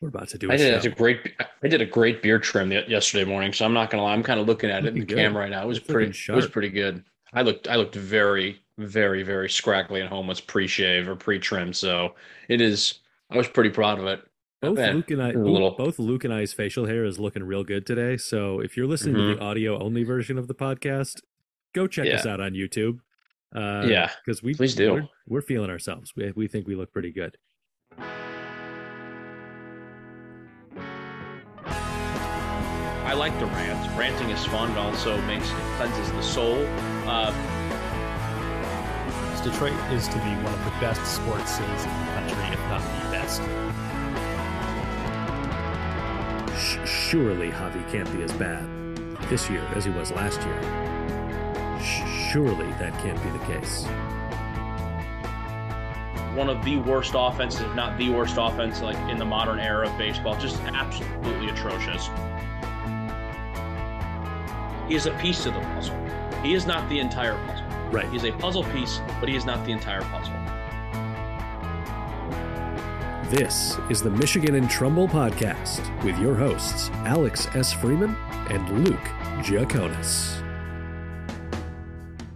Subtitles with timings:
[0.00, 0.50] We're about to do.
[0.50, 0.90] A I did show.
[0.90, 1.32] a great.
[1.62, 4.12] I did a great beard trim yesterday morning, so I'm not gonna lie.
[4.12, 5.16] I'm kind of looking at it in the good.
[5.16, 5.62] camera right now.
[5.62, 6.06] It was looking pretty.
[6.06, 6.52] It was sharp.
[6.52, 7.02] pretty good.
[7.32, 7.66] I looked.
[7.68, 11.72] I looked very, very, very scraggly and homeless pre-shave or pre-trim.
[11.72, 12.14] So
[12.48, 13.00] it is.
[13.30, 14.20] I was pretty proud of it.
[14.62, 17.64] both Luke and I, a little- both Luke and I's facial hair is looking real
[17.64, 18.16] good today.
[18.16, 21.20] So if you're listening to the audio only version of the podcast,
[21.74, 23.00] go check us out on YouTube.
[23.54, 24.92] Uh, Yeah, because we please do.
[24.92, 26.12] We're, we're feeling ourselves.
[26.14, 27.38] We we think we look pretty good.
[33.06, 33.96] I like to rant.
[33.96, 34.72] Ranting is fun.
[34.72, 36.66] It also makes it cleanses the soul.
[37.06, 37.32] Uh,
[39.44, 42.82] Detroit is to be one of the best sports cities in the country, if not
[42.82, 43.40] the best.
[46.58, 48.66] Sh- surely Javi can't be as bad
[49.28, 50.60] this year as he was last year.
[51.80, 53.86] Sh- surely that can't be the case.
[56.34, 59.88] one of the worst offenses, if not the worst offense, like in the modern era
[59.88, 60.36] of baseball.
[60.38, 62.08] Just absolutely atrocious.
[64.88, 65.96] He is a piece to the puzzle.
[66.44, 67.66] He is not the entire puzzle.
[67.90, 68.08] Right.
[68.08, 70.32] He is a puzzle piece, but he is not the entire puzzle.
[73.28, 77.72] This is the Michigan and Trumbull podcast with your hosts, Alex S.
[77.72, 78.14] Freeman
[78.48, 79.02] and Luke
[79.42, 80.40] Giaconis.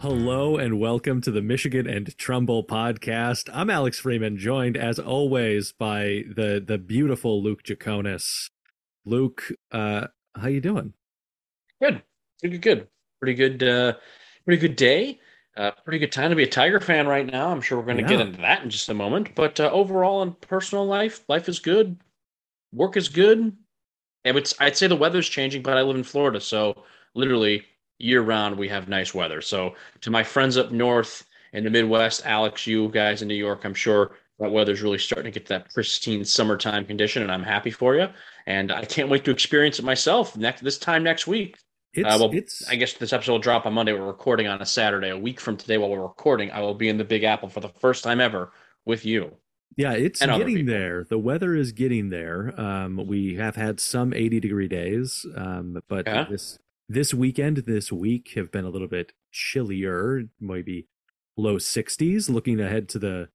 [0.01, 3.49] Hello and welcome to the Michigan and Trumbull podcast.
[3.53, 8.51] I'm Alex Freeman, joined as always by the the beautiful Luke Giaconis.
[9.05, 10.95] Luke, uh, how you doing?
[11.81, 12.03] Good,
[12.41, 12.89] pretty good,
[13.21, 13.95] pretty good, uh,
[14.45, 15.21] pretty good day.
[15.57, 17.51] Uh, pretty good time to be a Tiger fan right now.
[17.51, 19.35] I'm sure we're going to get into that in just a moment.
[19.35, 21.99] But uh, overall, in personal life, life is good.
[22.73, 23.57] Work is good.
[24.25, 27.65] And it's, I'd say the weather's changing, but I live in Florida, so literally
[27.99, 29.41] year round we have nice weather.
[29.41, 33.65] So to my friends up north in the Midwest, Alex, you guys in New York,
[33.65, 37.43] I'm sure that weather's really starting to get to that pristine summertime condition, and I'm
[37.43, 38.09] happy for you.
[38.47, 41.57] And I can't wait to experience it myself next this time next week.
[41.93, 43.93] It's Uh, well, it's I guess this episode will drop on Monday.
[43.93, 45.09] We're recording on a Saturday.
[45.11, 47.61] A week from today, while we're recording, I will be in the Big Apple for
[47.61, 48.53] the first time ever
[48.85, 49.33] with you.
[49.77, 51.05] Yeah, it's getting there.
[51.05, 52.59] The weather is getting there.
[52.61, 56.27] Um, we have had some 80 degree days, um, but Yeah.
[56.29, 56.59] this
[56.89, 60.87] this weekend, this week have been a little bit chillier, maybe
[61.37, 62.29] low 60s.
[62.29, 63.29] Looking ahead to the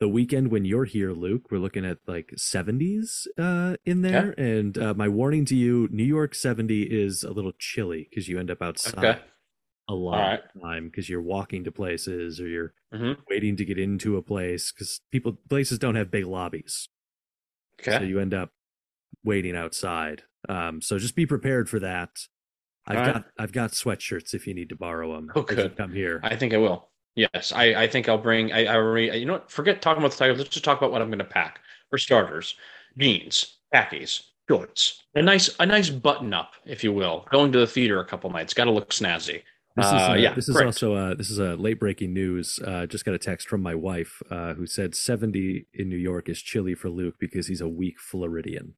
[0.00, 4.30] the weekend when you're here, Luke, we're looking at like 70s uh, in there.
[4.38, 8.38] And uh, my warning to you: New York 70 is a little chilly because you
[8.38, 9.20] end up outside Okay.
[9.88, 10.40] a lot Alright.
[10.54, 13.18] of time because you're walking to places or you're Mhm.
[13.28, 16.88] waiting to get into a place because people places don't have big lobbies
[17.80, 17.98] Okay.
[17.98, 18.50] so you end up
[19.24, 22.10] waiting outside um so just be prepared for that
[22.86, 23.14] i've Alright.
[23.14, 25.76] got i've got sweatshirts if you need to borrow them Oh, good.
[25.76, 26.90] come here I think I will.
[27.18, 28.52] Yes, I, I think I'll bring.
[28.52, 29.18] I, I already.
[29.18, 29.50] You know what?
[29.50, 30.38] Forget talking about the Tigers.
[30.38, 31.58] Let's just talk about what I'm going to pack.
[31.90, 32.54] For starters,
[32.96, 37.26] jeans, khakis, shorts, a nice a nice button up, if you will.
[37.32, 38.54] Going to the theater a couple nights.
[38.54, 39.42] Got to look snazzy.
[39.74, 40.66] this is Uh, uh, yeah, this is great.
[40.66, 43.74] also uh this is a late breaking news uh just got a text from my
[43.74, 47.68] wife uh who said 70 in new york is chilly for luke because he's a
[47.68, 48.74] weak floridian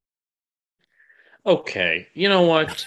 [1.46, 2.84] Okay, you know what?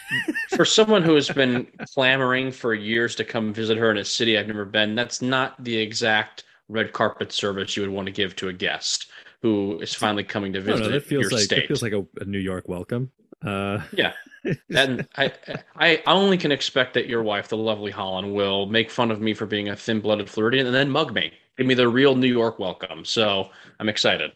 [0.56, 4.38] for someone who has been clamoring for years to come visit her in a city
[4.38, 8.36] I've never been, that's not the exact red carpet service you would want to give
[8.38, 9.08] to a guest
[9.42, 11.56] who is finally coming to visit no, that feels your like state.
[11.58, 13.12] that feels like a, a new york welcome
[13.46, 14.14] uh Yeah.
[14.76, 15.32] and I,
[15.76, 19.34] I only can expect that your wife, the lovely Holland, will make fun of me
[19.34, 22.60] for being a thin-blooded Floridian and then mug me, give me the real New York
[22.60, 23.06] welcome.
[23.06, 23.50] So
[23.80, 24.32] I'm excited.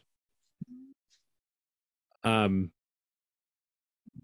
[2.24, 2.72] Um,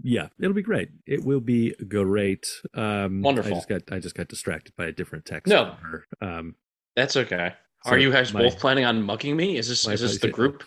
[0.03, 0.89] yeah, it'll be great.
[1.07, 2.45] It will be great.
[2.73, 3.53] Um, Wonderful.
[3.53, 5.49] I just got I just got distracted by a different text.
[5.49, 5.75] No.
[6.21, 6.55] Um,
[6.95, 7.53] That's okay.
[7.85, 9.57] So Are you guys my- both planning on mugging me?
[9.57, 10.63] Is this is this the group?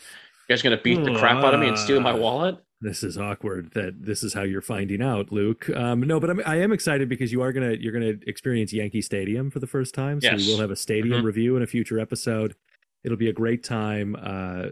[0.48, 2.56] You guys gonna beat the crap out of me and steal my Uh, wallet?
[2.80, 3.72] this is awkward.
[3.72, 5.68] That this is how you're finding out, Luke.
[5.70, 9.00] Um, no, but I'm, I am excited because you are gonna you're gonna experience Yankee
[9.02, 10.20] Stadium for the first time.
[10.20, 10.46] So Yes.
[10.46, 11.24] we will have a stadium Mhm.
[11.24, 12.54] review in a future episode.
[13.02, 14.66] It'll be a great time uh,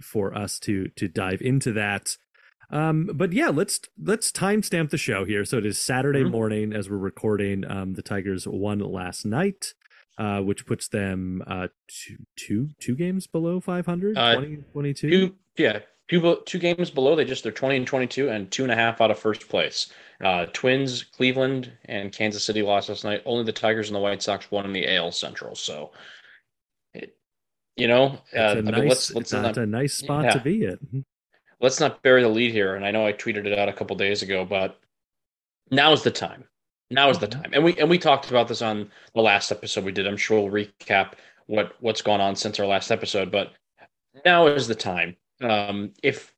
[0.00, 2.16] for us to to dive into that.
[2.70, 5.44] Um, but yeah, let's let's timestamp the show here.
[5.44, 6.30] So it is Saturday Mhm.
[6.30, 7.64] morning as we're recording.
[7.64, 9.74] Um, the Tigers won last night,
[10.18, 15.10] uh, which puts them uh two two two games below 500, Uh, 20, 22.
[15.10, 17.14] Two, yeah, two two games below.
[17.14, 19.48] They just they're twenty and twenty two and two and a half out of first
[19.48, 19.92] place.
[20.20, 23.22] Uh, Twins, Cleveland, and Kansas City lost last night.
[23.26, 25.54] Only the Tigers and the White Sox won in the AL Central.
[25.54, 25.92] So,
[26.94, 27.16] it,
[27.76, 30.24] you know, It's uh, a I mean, nice, let's let's it's not a nice spot
[30.24, 30.30] yeah.
[30.32, 31.04] to be in.
[31.60, 32.74] Let's not bury the lead here.
[32.74, 34.78] And I know I tweeted it out a couple days ago, but
[35.70, 36.44] now is the time.
[36.90, 37.42] Now is the Mhm.
[37.42, 37.50] time.
[37.54, 40.06] And we and we talked about this on the last episode we did.
[40.06, 41.14] I'm sure we'll recap
[41.46, 43.54] what what's gone on since our last episode, but
[44.24, 45.16] now is the time.
[45.40, 46.32] Um, if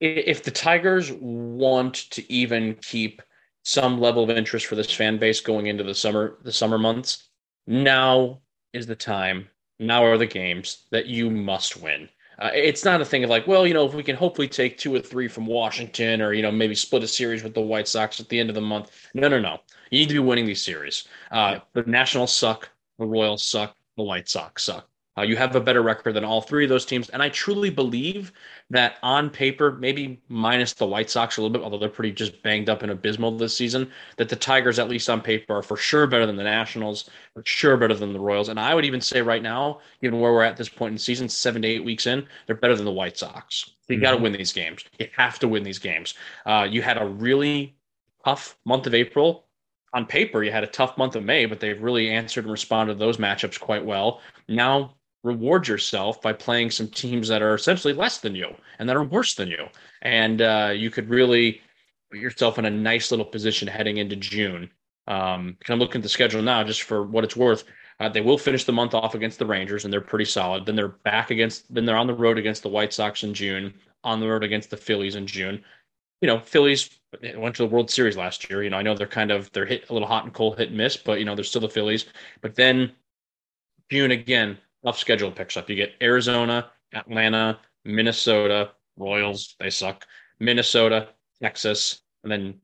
[0.00, 3.22] if the Tigers want to even keep
[3.64, 7.28] some level of interest for this fan base going into the summer the summer months,
[7.66, 8.40] now
[8.72, 9.48] is the time.
[9.78, 12.08] Now are the games that you must win.
[12.42, 14.76] Uh, it's not a thing of like, well, you know, if we can hopefully take
[14.76, 17.86] two or three from Washington, or you know, maybe split a series with the White
[17.86, 18.90] Sox at the end of the month.
[19.14, 19.60] No, no, no.
[19.92, 21.06] You need to be winning these series.
[21.30, 22.68] Uh, the Nationals suck.
[22.98, 23.76] The Royals suck.
[23.96, 24.88] The White Sox suck.
[25.18, 27.10] Uh, you have a better record than all three of those teams.
[27.10, 28.32] And I truly believe
[28.70, 32.42] that on paper, maybe minus the White Sox a little bit, although they're pretty just
[32.42, 35.76] banged up and abysmal this season, that the Tigers, at least on paper, are for
[35.76, 38.48] sure better than the Nationals, for sure better than the Royals.
[38.48, 41.00] And I would even say right now, given where we're at this point in the
[41.00, 43.70] season, seven to eight weeks in, they're better than the White Sox.
[43.88, 44.02] you mm-hmm.
[44.02, 44.84] got to win these games.
[44.98, 46.14] You have to win these games.
[46.46, 47.76] Uh, you had a really
[48.24, 49.44] tough month of April
[49.94, 52.94] on paper, you had a tough month of May, but they've really answered and responded
[52.94, 54.22] to those matchups quite well.
[54.48, 58.96] Now reward yourself by playing some teams that are essentially less than you and that
[58.96, 59.66] are worse than you.
[60.02, 61.60] And uh, you could really
[62.10, 64.70] put yourself in a nice little position heading into June.
[65.06, 67.64] Um, I'm looking at the schedule now, just for what it's worth.
[68.00, 70.66] Uh, they will finish the month off against the Rangers, and they're pretty solid.
[70.66, 73.74] Then they're back against, then they're on the road against the White Sox in June,
[74.02, 75.62] on the road against the Phillies in June.
[76.20, 76.90] You know, Phillies
[77.36, 78.62] went to the World Series last year.
[78.62, 80.68] You know, I know they're kind of they're hit a little hot and cold, hit
[80.68, 82.06] and miss, but you know they're still the Phillies.
[82.40, 82.92] But then
[83.90, 85.68] June again, tough schedule picks up.
[85.68, 90.06] You get Arizona, Atlanta, Minnesota, Royals, they suck.
[90.40, 91.08] Minnesota,
[91.40, 92.54] Texas, and then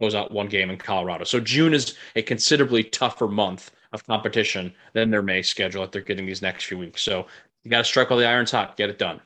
[0.00, 1.24] goes out one game in Colorado.
[1.24, 6.02] So June is a considerably tougher month of competition than their May schedule that they're
[6.02, 7.02] getting these next few weeks.
[7.02, 7.26] So
[7.62, 9.20] you got to strike while the iron's hot, get it done.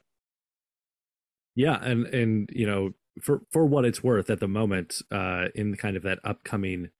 [1.54, 5.74] Yeah, and and you know for for what it's worth at the moment, uh, in
[5.76, 6.90] kind of that upcoming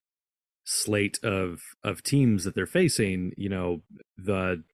[0.65, 3.83] slate of of teams that they're facing, you know
[4.17, 4.65] the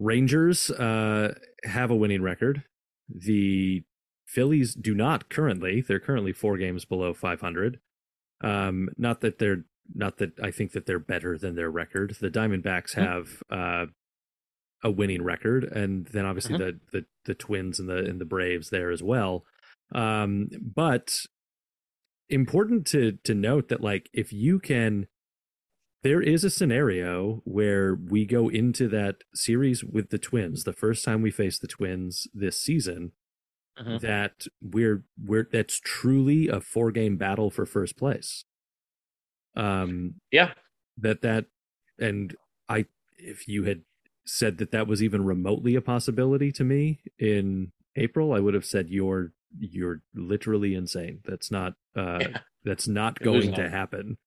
[0.00, 2.64] Rangers uh, have a winning record.
[3.08, 3.84] The
[4.26, 5.82] Phillies do not currently.
[5.82, 7.78] They're currently four games below 500.
[8.42, 9.64] Um, not that they're
[9.94, 12.16] not that I think that they're better than their record.
[12.20, 13.02] The Diamondbacks mm-hmm.
[13.02, 13.86] have uh,
[14.82, 16.78] a winning record, and then obviously mm-hmm.
[16.92, 19.44] the, the the Twins and the and the Braves there as well.
[19.94, 21.12] Um, but
[22.30, 25.08] important to to note that like if you can
[26.02, 31.04] there is a scenario where we go into that series with the twins the first
[31.04, 33.12] time we face the twins this season
[33.78, 33.98] uh-huh.
[33.98, 38.44] that we're we're that's truly a four game battle for first place.
[39.56, 40.52] Um yeah.
[40.98, 41.46] that that
[41.98, 42.34] and
[42.68, 42.86] i
[43.18, 43.82] if you had
[44.24, 48.64] said that that was even remotely a possibility to me in april i would have
[48.64, 51.20] said you're you're literally insane.
[51.24, 52.38] That's not uh yeah.
[52.64, 54.18] that's not you're going to happen.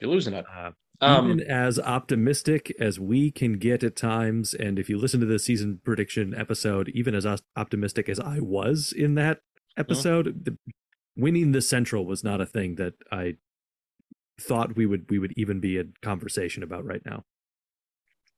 [0.00, 0.44] You're losing it.
[0.52, 0.70] Uh,
[1.02, 5.26] um, Even as optimistic as we can get at times, and if you listen to
[5.26, 7.26] the season prediction episode, even as
[7.56, 9.40] optimistic as I was in that
[9.76, 10.38] episode, uh-huh.
[10.44, 10.58] the,
[11.16, 13.36] winning the Central was not a thing that I
[14.40, 17.24] thought we would we would even be a conversation about right now.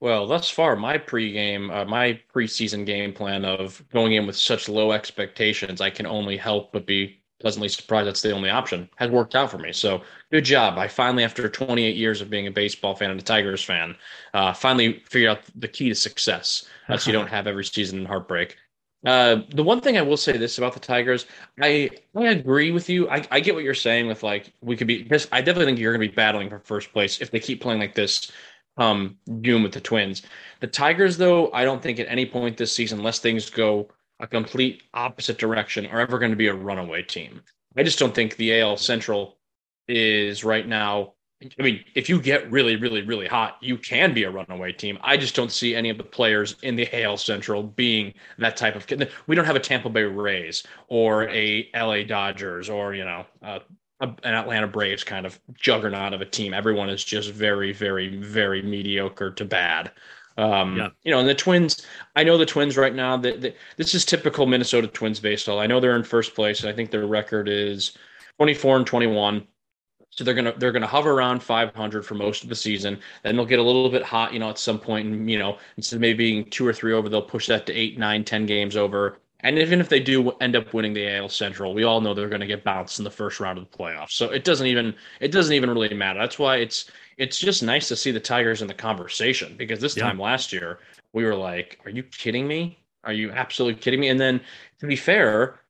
[0.00, 4.68] Well, thus far, my pregame, uh, my preseason game plan of going in with such
[4.68, 9.10] low expectations, I can only help but be pleasantly surprised that's the only option has
[9.10, 9.70] worked out for me.
[9.70, 10.00] So
[10.32, 10.78] good job.
[10.78, 13.94] I finally, after 28 years of being a baseball fan and a Tigers fan,
[14.32, 16.66] uh, finally figured out the key to success.
[16.88, 18.56] Uh, so you don't have every season in heartbreak.
[19.04, 21.26] Uh, the one thing I will say this about the Tigers,
[21.60, 23.10] I I agree with you.
[23.10, 25.92] I, I get what you're saying with like we could be I definitely think you're
[25.92, 28.32] going to be battling for first place if they keep playing like this.
[28.78, 30.22] Um, June with the Twins.
[30.60, 33.90] The Tigers, though, I don't think at any point this season, unless things go
[34.24, 37.42] a complete opposite direction are ever going to be a runaway team.
[37.76, 39.36] I just don't think the AL Central
[39.86, 41.12] is right now.
[41.58, 44.98] I mean, if you get really, really, really hot, you can be a runaway team.
[45.02, 48.76] I just don't see any of the players in the AL Central being that type
[48.76, 48.86] of.
[49.26, 53.58] We don't have a Tampa Bay Rays or a LA Dodgers or you know uh,
[54.00, 56.54] an Atlanta Braves kind of juggernaut of a team.
[56.54, 59.92] Everyone is just very, very, very mediocre to bad.
[60.36, 60.88] Um, yeah.
[61.04, 61.86] You know, and the Twins,
[62.16, 65.60] I know the Twins right now, that this is typical Minnesota Twins baseball.
[65.60, 67.96] I know they're in first place, I think their record is
[68.38, 69.46] 24 and 21.
[70.10, 73.00] So they're gonna they're gonna hover around 500 for most of the season.
[73.24, 75.58] Then they'll get a little bit hot, you know, at some point, and you know,
[75.76, 78.46] instead of maybe being two or three over, they'll push that to eight, nine, ten
[78.46, 79.18] games over.
[79.40, 82.30] And even if they do end up winning the AL Central, we all know they're
[82.30, 84.12] going to get bounced in the first round of the playoffs.
[84.12, 86.18] So it doesn't even it doesn't even really matter.
[86.18, 89.96] That's why it's it's just nice to see the Tigers in the conversation because this
[89.96, 90.04] yeah.
[90.04, 90.78] time last year
[91.12, 92.78] we were like, "Are you kidding me?
[93.04, 94.40] Are you absolutely kidding me?" And then
[94.80, 95.60] to be fair,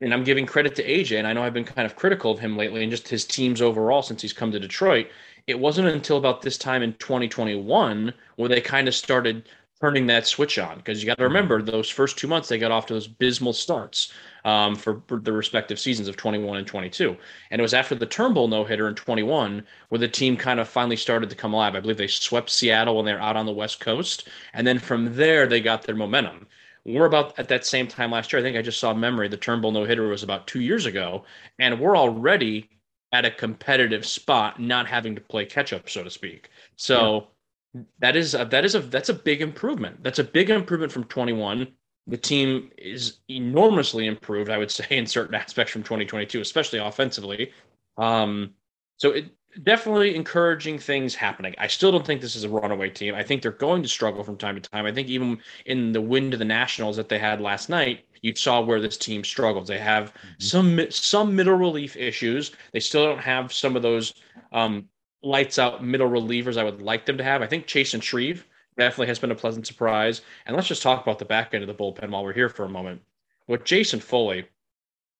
[0.00, 2.38] and I'm giving credit to AJ, and I know I've been kind of critical of
[2.38, 5.08] him lately and just his teams overall since he's come to Detroit.
[5.46, 9.48] It wasn't until about this time in 2021 where they kind of started
[9.80, 11.34] turning that switch on because you got to mm-hmm.
[11.34, 14.12] remember those first two months they got off to those abysmal starts
[14.44, 17.16] um, for, for, the respective seasons of 21 and 22
[17.50, 20.96] and it was after the turnbull no-hitter in 21 where the team kind of finally
[20.96, 21.74] started to come alive.
[21.74, 24.78] I believe they swept seattle when they were out on the west coast and then
[24.78, 26.46] from there they got their momentum.
[26.84, 28.40] We're about at that same time last year.
[28.40, 31.24] I think i just saw memory the turnbull no-hitter was about two years ago
[31.58, 32.68] and we're already
[33.12, 36.50] at a competitive spot not having to play catch up so to speak.
[36.76, 37.28] So
[37.72, 37.82] yeah.
[38.00, 40.02] that is a, that is a that's a big improvement.
[40.02, 41.68] That's a big improvement from 21.
[42.06, 47.52] The team is enormously improved, I would say, in certain aspects from 2022, especially offensively.
[47.96, 48.54] Um,
[48.96, 49.26] so it
[49.62, 51.54] definitely encouraging things happening.
[51.58, 53.14] I still don't think this is a runaway team.
[53.14, 54.86] I think they're going to struggle from time to time.
[54.86, 58.34] I think even in the win to the Nationals that they had last night, you
[58.34, 59.68] saw where this team struggles.
[59.68, 60.28] They have mm-hmm.
[60.38, 62.52] some some middle relief issues.
[62.72, 64.14] They still don't have some of those
[64.52, 64.88] um,
[65.22, 67.42] lights out middle relievers I would like them to have.
[67.42, 70.22] I think Chasen Shreve definitely has been a pleasant surprise.
[70.46, 72.64] And let's just talk about the back end of the bullpen while we're here for
[72.64, 73.02] a moment.
[73.46, 74.46] What Jason Foley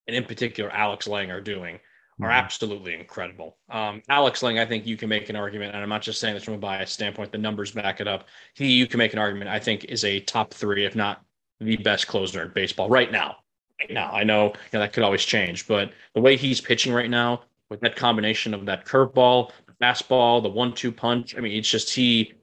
[0.07, 1.79] and in particular Alex Lange are doing
[2.21, 2.31] are mm-hmm.
[2.31, 3.57] absolutely incredible.
[3.69, 6.33] Um, Alex Lange, I think you can make an argument, and I'm not just saying
[6.33, 7.31] this from a bias standpoint.
[7.31, 8.27] The numbers back it up.
[8.53, 9.49] He, you can make an argument.
[9.49, 11.23] I think is a top three, if not
[11.59, 13.37] the best closer in baseball right now.
[13.79, 16.93] Right now, I know, you know that could always change, but the way he's pitching
[16.93, 21.35] right now, with that combination of that curveball, fastball, the one-two punch.
[21.35, 22.33] I mean, it's just he.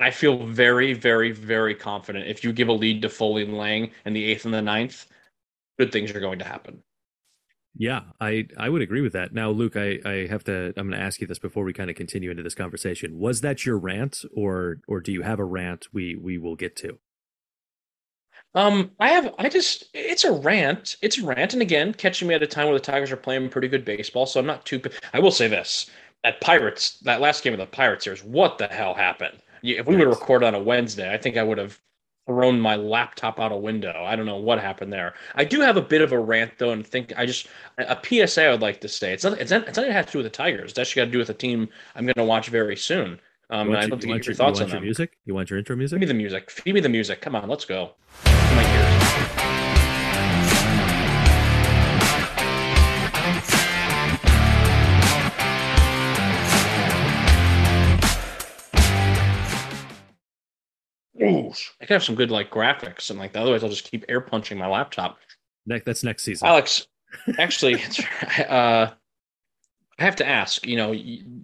[0.00, 2.26] I feel very, very, very confident.
[2.28, 5.06] If you give a lead to Foley and Lange in the eighth and the ninth,
[5.78, 6.82] good things are going to happen.
[7.76, 9.32] Yeah, I I would agree with that.
[9.32, 10.72] Now, Luke, I I have to.
[10.76, 13.18] I'm going to ask you this before we kind of continue into this conversation.
[13.18, 16.74] Was that your rant, or or do you have a rant we we will get
[16.76, 16.98] to?
[18.54, 20.96] Um, I have, I just, it's a rant.
[21.02, 21.52] It's a rant.
[21.52, 24.26] And again, catching me at a time where the Tigers are playing pretty good baseball.
[24.26, 25.88] So I'm not too, I will say this
[26.24, 29.38] that Pirates, that last game of the Pirates series, what the hell happened?
[29.62, 31.78] If we would have recorded on a Wednesday, I think I would have
[32.26, 34.04] thrown my laptop out a window.
[34.04, 35.14] I don't know what happened there.
[35.34, 37.48] I do have a bit of a rant though, and think I just
[37.78, 39.12] a PSA I would like to say.
[39.12, 39.38] It's not.
[39.38, 39.66] It's not.
[39.68, 39.86] It's not.
[39.86, 40.70] It has to do with the Tigers.
[40.70, 43.20] It's actually got to do with a team I'm going to watch very soon.
[43.50, 45.18] Um, I'd love to get your, your thoughts you on your music.
[45.24, 45.98] You want your intro music?
[45.98, 46.50] Give me the music.
[46.50, 47.20] Feed me the music.
[47.20, 47.94] Come on, let's go.
[61.30, 63.42] Ooh, I could have some good like graphics and like that.
[63.42, 65.18] otherwise I'll just keep air punching my laptop.
[65.66, 66.48] Next, that's next season.
[66.48, 66.86] Alex,
[67.38, 67.74] actually,
[68.48, 68.90] uh,
[69.98, 70.66] I have to ask.
[70.66, 70.94] You know,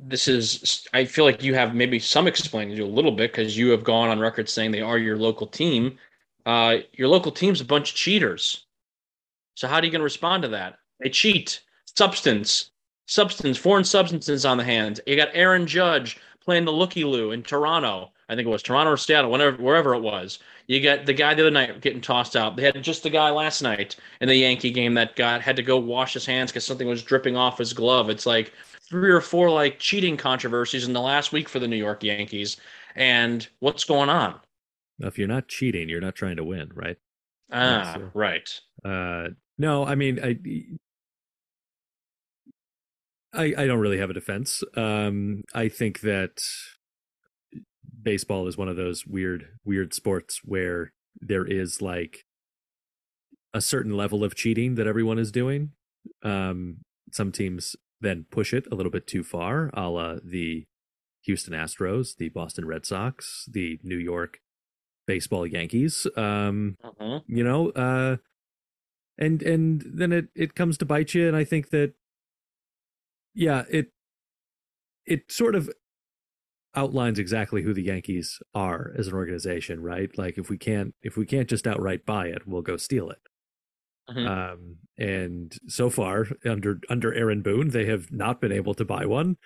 [0.08, 0.86] this is.
[0.94, 3.70] I feel like you have maybe some explaining to do a little bit because you
[3.70, 5.98] have gone on record saying they are your local team.
[6.46, 8.66] Uh, your local team's a bunch of cheaters.
[9.54, 10.78] So how are you going to respond to that?
[11.00, 11.62] They cheat.
[11.96, 12.70] Substance,
[13.06, 15.00] substance, foreign substances on the hands.
[15.06, 18.12] You got Aaron Judge playing the looky loo in Toronto.
[18.28, 20.40] I think it was Toronto or Seattle, whenever wherever it was.
[20.66, 22.56] You got the guy the other night getting tossed out.
[22.56, 25.62] They had just the guy last night in the Yankee game that got had to
[25.62, 28.10] go wash his hands because something was dripping off his glove.
[28.10, 28.52] It's like
[28.88, 32.56] three or four like cheating controversies in the last week for the New York Yankees.
[32.96, 34.40] And what's going on?
[34.98, 36.96] If you're not cheating, you're not trying to win, right?
[37.52, 38.48] Ah, so, right.
[38.84, 39.28] Uh,
[39.58, 40.38] no, I mean, I,
[43.32, 44.62] I, I don't really have a defense.
[44.74, 46.40] Um, I think that
[48.06, 52.24] baseball is one of those weird weird sports where there is like
[53.52, 55.72] a certain level of cheating that everyone is doing.
[56.22, 56.78] Um,
[57.10, 60.66] some teams then push it a little bit too far, a la the
[61.24, 64.38] Houston Astros, the Boston Red Sox, the New York
[65.08, 66.06] baseball Yankees.
[66.16, 67.20] Um, uh-huh.
[67.26, 68.18] You know, uh,
[69.18, 71.94] and and then it it comes to bite you, and I think that
[73.34, 73.88] yeah, it
[75.06, 75.68] it sort of
[76.76, 80.16] outlines exactly who the Yankees are as an organization, right?
[80.16, 83.18] Like if we can't if we can't just outright buy it, we'll go steal it.
[84.10, 84.26] Mm-hmm.
[84.26, 89.06] Um, and so far under under Aaron Boone, they have not been able to buy
[89.06, 89.36] one.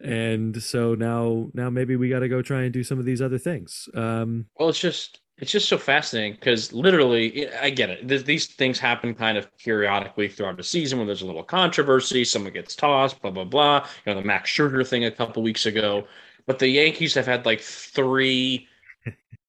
[0.00, 3.22] And so now now maybe we got to go try and do some of these
[3.22, 3.88] other things.
[3.94, 8.26] Um, well, it's just it's just so fascinating because literally, I get it.
[8.26, 12.52] These things happen kind of periodically throughout the season when there's a little controversy, someone
[12.52, 13.86] gets tossed, blah blah blah.
[14.04, 16.06] You know, the Max Scherzer thing a couple weeks ago.
[16.46, 18.68] But the Yankees have had like three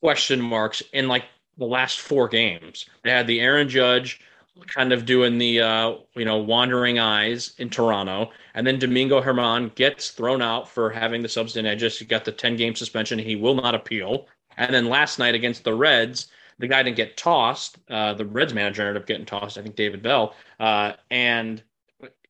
[0.02, 1.26] question marks in like
[1.58, 2.88] the last four games.
[3.04, 4.20] They had the Aaron Judge
[4.68, 9.74] kind of doing the uh, you know wandering eyes in Toronto, and then Domingo Germán
[9.76, 11.98] gets thrown out for having the substance edges.
[11.98, 13.18] He got the ten game suspension.
[13.20, 14.28] He will not appeal.
[14.58, 16.28] And then last night against the Reds,
[16.60, 17.78] the guy didn't get tossed.
[17.90, 19.58] Uh, the Reds manager ended up getting tossed.
[19.58, 21.64] I think David Bell, uh, and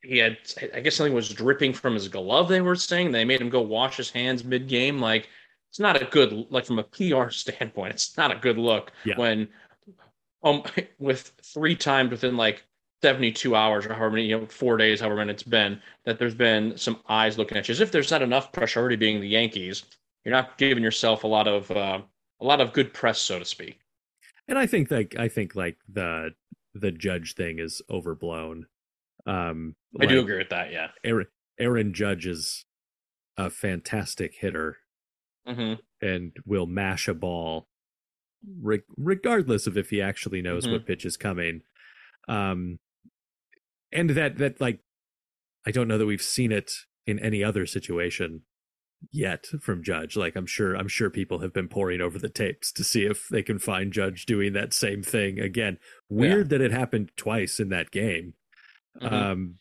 [0.03, 0.37] he had
[0.73, 2.49] I guess something was dripping from his glove.
[2.49, 4.99] They were saying they made him go wash his hands mid game.
[4.99, 5.29] Like
[5.69, 7.93] it's not a good like from a PR standpoint.
[7.93, 9.17] It's not a good look Yeah.
[9.17, 9.47] when
[10.43, 10.63] um
[10.99, 12.63] with three times within like
[13.01, 16.35] 72 hours or however many you know four days however many it's been that there's
[16.35, 19.27] been some eyes looking at you as if there's not enough pressure already being the
[19.27, 19.83] Yankees.
[20.23, 22.01] You're not giving yourself a lot of uh,
[22.39, 23.79] a lot of good press, so to speak.
[24.47, 26.31] And I think like I think like the
[26.73, 28.67] the judge thing is overblown.
[29.25, 30.71] Um I do agree with that.
[30.71, 30.89] Yeah.
[31.03, 31.27] Aaron,
[31.59, 32.65] Aaron Judge is
[33.37, 34.77] a fantastic hitter
[35.47, 37.67] hmm and will mash a ball
[38.61, 40.71] re- regardless of if he actually knows Mhm.
[40.73, 41.61] what pitch is coming.
[42.27, 42.79] Um
[43.91, 44.79] and that that like
[45.65, 46.71] I don't know that we've seen it
[47.05, 48.41] in any other situation
[49.11, 50.15] yet from Judge.
[50.15, 53.27] Like I'm sure I'm sure people have been poring over the tapes to see if
[53.29, 55.77] they can find Judge doing that same thing again.
[56.09, 58.33] Weird that it happened twice in that game.
[59.01, 59.11] Mhm.
[59.11, 59.55] Um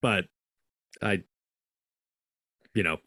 [0.00, 0.26] but
[1.00, 1.22] I
[2.74, 2.98] you know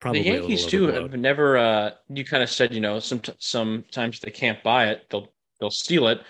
[0.00, 1.56] probably the Yankees too have never.
[1.58, 5.70] Uh, you kind of said, you know, some sometimes they can't buy it; they'll they'll
[5.70, 6.20] steal it.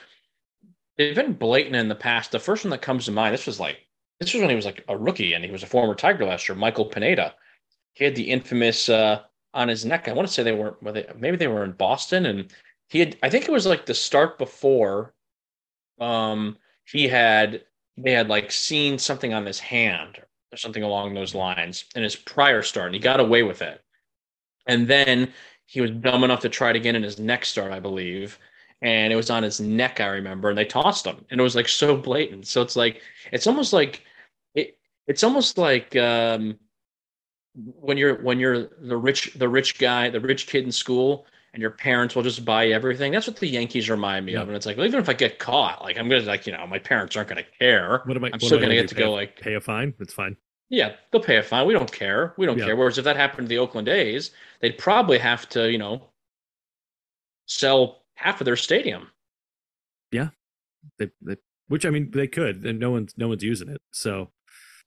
[0.96, 2.32] They've been blatant in the past.
[2.32, 3.78] The first one that comes to mind, this was like
[4.20, 6.48] this was when he was like a rookie and he was a former Tiger last
[6.48, 6.56] year.
[6.56, 7.34] Michael Pineda,
[7.94, 9.22] he had the infamous uh,
[9.54, 10.08] on his neck.
[10.08, 12.52] I want to say they were, were they, maybe they were in Boston, and
[12.88, 13.16] he had.
[13.22, 15.14] I think it was like the start before.
[16.00, 17.64] Um, he had
[18.02, 20.18] they had like seen something on his hand
[20.52, 23.82] or something along those lines in his prior start, and he got away with it.
[24.66, 25.32] And then
[25.66, 28.38] he was dumb enough to try it again in his next start, I believe.
[28.80, 31.24] And it was on his neck, I remember, and they tossed him.
[31.30, 32.46] And it was like so blatant.
[32.46, 33.02] So it's like
[33.32, 34.04] it's almost like
[34.54, 36.58] it it's almost like um
[37.54, 41.26] when you're when you're the rich the rich guy, the rich kid in school,
[41.58, 43.10] and your parents will just buy everything.
[43.10, 44.42] That's what the Yankees remind me Yeah.
[44.42, 44.48] of.
[44.48, 46.64] And it's like, well, even if I get caught, like I'm gonna like, you know,
[46.68, 48.02] my parents aren't gonna care.
[48.04, 48.30] What am I?
[48.32, 49.92] I'm still I gonna get to Pay go like pay a fine.
[49.98, 50.36] It's fine.
[50.68, 51.66] yeah, they'll pay a fine.
[51.66, 52.32] We don't care.
[52.36, 52.66] We don't Yeah.
[52.66, 52.76] care.
[52.76, 56.10] Whereas if that happened to the Oakland A's, they'd probably have to, you know,
[57.46, 59.10] sell half of their stadium.
[60.12, 60.28] Yeah,
[60.98, 64.30] they, they, which I mean, they could, and no one's no one's using it, so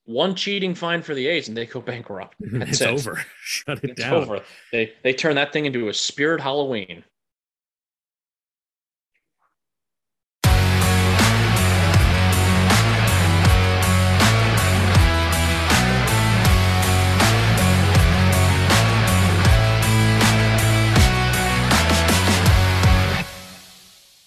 [0.04, 2.36] One cheating fine for the A's, and they go bankrupt.
[2.40, 2.88] That's it's it.
[2.88, 3.24] over.
[3.42, 4.14] Shut it It's down.
[4.14, 4.40] over.
[4.72, 7.04] They they turn that thing into a spirit Halloween.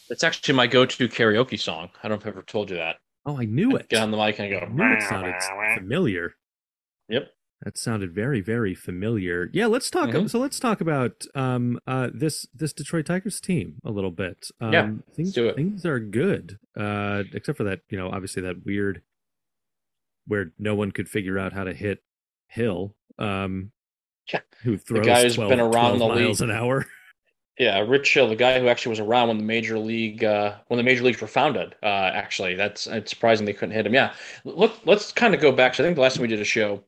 [0.09, 1.89] It's actually my go-to karaoke song.
[2.03, 2.97] I don't know if I've ever told you that.
[3.25, 3.89] Oh, I knew it.
[3.89, 4.67] Get on the mic and I go.
[4.67, 5.35] knew it sounded
[5.77, 6.35] familiar.
[7.09, 7.31] Yep.
[7.63, 9.49] That sounded very, very familiar.
[9.53, 10.09] Yeah, let's talk.
[10.09, 10.29] Mhm.
[10.29, 14.49] So let's talk about um uh this this Detroit Tigers team a little bit.
[14.59, 15.55] Um, Yeah, things do it.
[15.55, 16.59] things are good.
[16.77, 19.01] Uh, except for that, you know, obviously that weird
[20.27, 22.03] where no one could figure out how to hit
[22.49, 22.95] Hill.
[23.17, 23.71] Um,
[24.31, 24.41] Yeah.
[24.63, 26.85] who throws the guy who's 12, been around the miles an hour.
[27.57, 30.77] Yeah, Rich Hill, the guy who actually was around when the major league uh, when
[30.77, 31.75] the major leagues were founded.
[31.81, 33.93] Uh, actually, that's it's surprising they couldn't hit him.
[33.93, 34.13] Yeah,
[34.43, 35.75] look, let's kind of go back.
[35.75, 36.83] So I think the last time we did a show,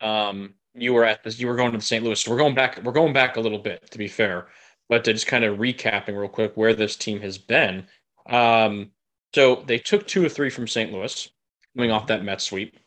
[0.00, 1.40] um, you were at this.
[1.40, 2.04] You were going to the St.
[2.04, 2.20] Louis.
[2.20, 2.80] So we're going back.
[2.84, 4.46] We're going back a little bit, to be fair.
[4.88, 7.86] But to just kind of recapping real quick where this team has been.
[8.26, 8.90] Um,
[9.34, 10.92] so they took two of three from St.
[10.92, 11.30] Louis,
[11.74, 12.78] coming off that Mets sweep,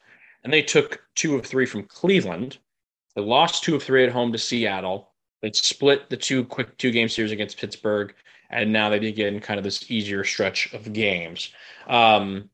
[0.43, 2.59] and they took two of three from Cleveland.
[3.15, 5.09] They lost two of three at home to Seattle.
[5.45, 8.15] They split the two quick two game series against Pittsburgh,
[8.49, 11.53] and now they begin kind of this easier stretch of games.
[11.85, 12.49] Um,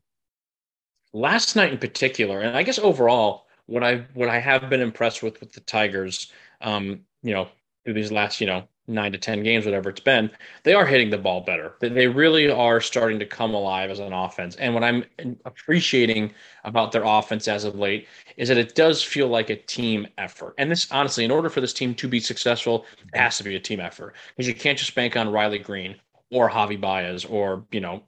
[1.14, 5.24] last night in particular, and I guess overall, what I what I have been impressed
[5.24, 7.48] with with the Tigers, um, you know,
[7.86, 10.30] through these last you know nine to ten games, whatever it's been,
[10.64, 11.76] they are hitting the ball better.
[11.80, 14.56] They- really are starting to come alive as an offense.
[14.58, 15.06] And what I'm
[15.46, 16.34] appreciating
[16.66, 20.54] about their offense as of late is that it does feel like a team effort.
[20.58, 23.56] And this, honestly, in order for this team to be successful, it has to be
[23.56, 25.96] a team effort because you can't just bank on Riley Greene
[26.32, 28.04] or Javi Baez or, you know,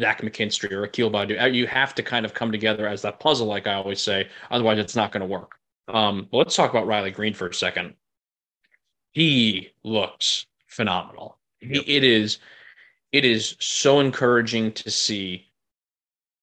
[0.00, 1.54] Zach McKinstry or Akil Baddoo.
[1.54, 4.28] You have to kind of come together as that puzzle, like I always say.
[4.50, 5.52] Otherwise, it's not going to work.
[5.88, 7.94] Um, let's talk about Riley Greene for a second.
[9.14, 11.38] He looks phenomenal.
[11.62, 11.84] Yep.
[11.86, 12.38] It is,
[13.12, 15.46] it is so encouraging to see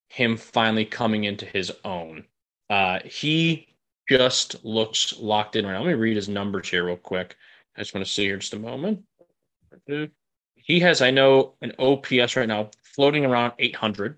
[0.07, 2.23] him finally coming into his own.
[2.69, 3.75] Uh, he
[4.09, 5.79] just looks locked in right now.
[5.79, 7.35] Let me read his numbers here real quick.
[7.75, 9.03] I just want to see here just a moment.
[10.55, 14.17] He has, I know, an OPS right now floating around 800.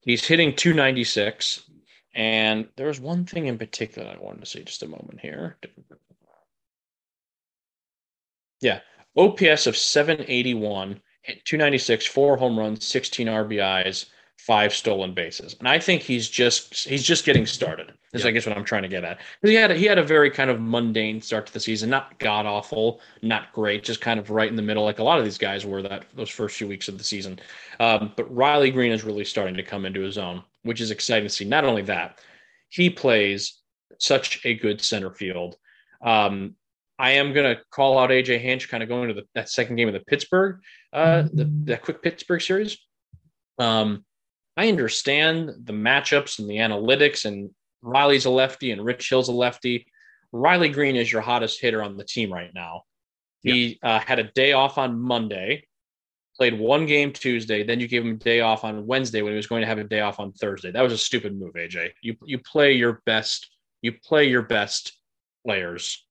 [0.00, 1.68] He's hitting 296.
[2.14, 5.58] And there's one thing in particular I wanted to see just a moment here.
[8.60, 8.80] Yeah,
[9.16, 14.06] OPS of 781, hit 296, four home runs, 16 RBIs,
[14.38, 17.92] five stolen bases, and I think he's just he's just getting started.
[18.12, 18.28] Is Yeah.
[18.28, 19.20] I guess what I'm trying to get at.
[19.42, 22.18] he had a, he had a very kind of mundane start to the season, not
[22.18, 25.24] god awful, not great, just kind of right in the middle, like a lot of
[25.24, 27.38] these guys were that those first few weeks of the season.
[27.78, 31.28] Um, but Riley Greene is really starting to come into his own, which is exciting
[31.28, 31.44] to see.
[31.44, 32.18] Not only that,
[32.68, 33.60] he plays
[33.98, 35.56] such a good center field.
[36.02, 36.56] Um,
[37.00, 39.76] I am going to call out AJ Hinch, kind of going to the, that second
[39.76, 40.60] game of the Pittsburgh,
[40.92, 42.76] uh, the, that quick Pittsburgh series.
[43.58, 44.04] Um,
[44.54, 49.32] I understand the matchups and the analytics, and Riley's a lefty and Rich Hill's a
[49.32, 49.86] lefty.
[50.30, 52.82] Riley Greene is your hottest hitter on the team right now.
[53.40, 55.66] He uh, had a day off on Monday,
[56.36, 59.36] played one game Tuesday, then you gave him a day off on Wednesday when he
[59.36, 60.70] was going to have a day off on Thursday.
[60.70, 61.92] That was a stupid move, AJ.
[62.02, 63.48] You you play your best,
[63.80, 64.92] you play your best
[65.46, 66.04] players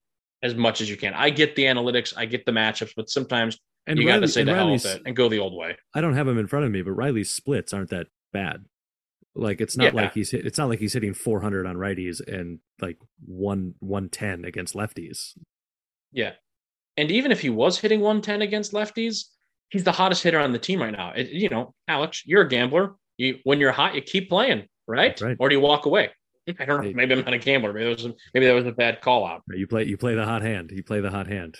[0.43, 1.13] as much as you can.
[1.13, 4.43] I get the analytics, I get the matchups, but sometimes And you got to say
[4.43, 5.77] the hell with it and go the old way.
[5.93, 8.65] I don't have him in front of me, but Riley's splits aren't that bad.
[9.35, 10.01] Like it's not Yeah.
[10.01, 14.45] like he's hit, it's not like he's hitting 400 on righties and like one 110
[14.45, 15.33] against lefties.
[16.11, 16.33] Yeah.
[16.97, 19.25] And even if he was hitting 110 against lefties,
[19.69, 21.11] he's the hottest hitter on the team right now.
[21.11, 22.95] It, you know, Alex, you're a gambler.
[23.17, 25.19] You when you're hot, you keep playing, right?
[25.21, 25.37] Right.
[25.39, 26.09] Or do you walk away?
[26.59, 26.91] I don't know.
[26.93, 27.73] Maybe I'm not a gambler.
[27.73, 29.43] Maybe that was a, maybe that was a bad call out.
[29.49, 30.71] You play you play the hot hand.
[30.73, 31.57] You play the hot hand.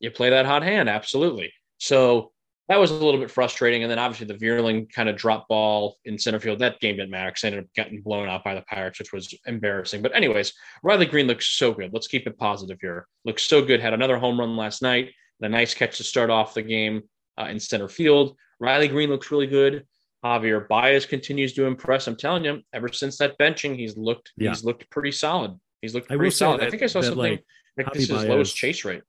[0.00, 1.52] You play that hot hand, absolutely.
[1.78, 2.32] So
[2.68, 3.82] that was a little bit frustrating.
[3.82, 6.58] And then obviously the Vierling kind of drop ball in center field.
[6.58, 9.34] That game didn't matter because ended up getting blown out by the Pirates, which was
[9.46, 10.02] embarrassing.
[10.02, 10.52] But anyways,
[10.82, 11.92] Riley Greene looks so good.
[11.92, 13.06] Let's keep it positive here.
[13.24, 13.80] Looks so good.
[13.80, 15.12] Had another home run last night.
[15.40, 17.02] A nice catch to start off the game
[17.40, 18.36] uh, in center field.
[18.60, 19.86] Riley Greene looks really good.
[20.24, 22.06] Javier Baez continues to impress.
[22.08, 24.50] I'm telling you, ever since that benching, he's looked Yeah.
[24.50, 25.58] he's looked pretty solid.
[25.82, 26.60] He's looked pretty say solid.
[26.62, 27.44] I think I saw something like,
[27.76, 29.02] like, this is Baez- lowest chase rate.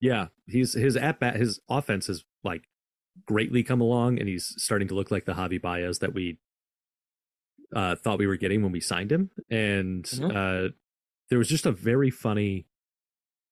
[0.00, 2.62] Yeah, he's his at bat his offense has like
[3.26, 6.38] greatly come along, and he's starting to look like the Javi Baez that we
[7.74, 9.30] uh, thought we were getting when we signed him.
[9.48, 10.34] And Mhm.
[10.34, 10.72] uh,
[11.28, 12.66] there was just a very funny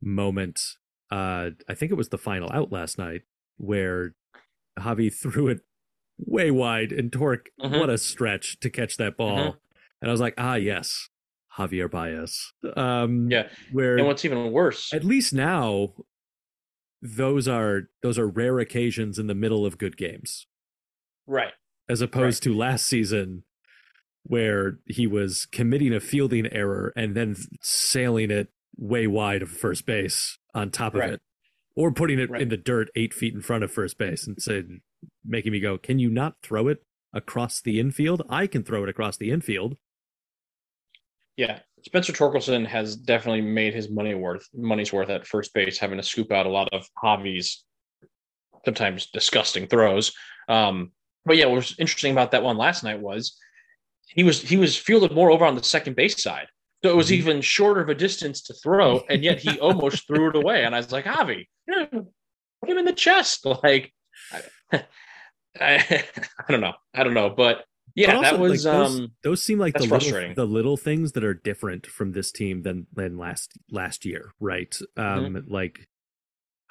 [0.02, 0.60] moment.
[1.10, 3.22] Uh, I think it was the final out last night
[3.58, 4.14] where
[4.78, 5.60] Javi threw it
[6.18, 7.78] way wide, and Tork, Mhm.
[7.78, 9.38] what a stretch to catch that ball.
[9.52, 9.58] Mhm.
[10.02, 11.08] And I was like, ah, yes,
[11.56, 12.52] Javier Baez.
[12.76, 13.48] Um, Yeah.
[13.72, 15.94] where And what's even worse, at least now
[17.00, 20.46] those are those are rare occasions in the middle of good games
[21.28, 21.52] right?
[21.88, 23.44] as opposed to last season
[24.24, 29.86] where he was committing a fielding error and then sailing it way wide of first
[29.86, 31.12] base on top of Right.
[31.14, 31.22] it
[31.76, 32.42] or putting it Right.
[32.42, 34.80] in the dirt eight feet in front of first base and said
[35.28, 38.88] making me go can you not throw it across the infield i can throw it
[38.88, 39.76] across the infield
[41.36, 45.98] Yeah, Spencer Torkelson has definitely made his money worth money's worth at first base, having
[45.98, 47.64] to scoop out a lot of Javi's
[48.64, 50.12] sometimes disgusting throws.
[50.48, 50.90] Um,
[51.24, 53.36] but yeah, what was interesting about that one last night was
[54.08, 56.48] he was he was fielded more over on the second base side,
[56.82, 57.18] so it was Mhm.
[57.18, 60.64] even shorter of a distance to throw, and yet he almost threw it away.
[60.64, 63.92] And I was like, Javi, put him in the chest, like.
[64.72, 64.84] I,
[65.60, 66.04] I,
[66.48, 69.12] I don't know, I don't know, but yeah, But that also, like, was those, um,
[69.24, 72.86] those seem like the little, the little things that are different from this team than
[72.92, 74.70] than last last year, right?
[74.96, 75.36] Mm-hmm.
[75.36, 75.88] Um, like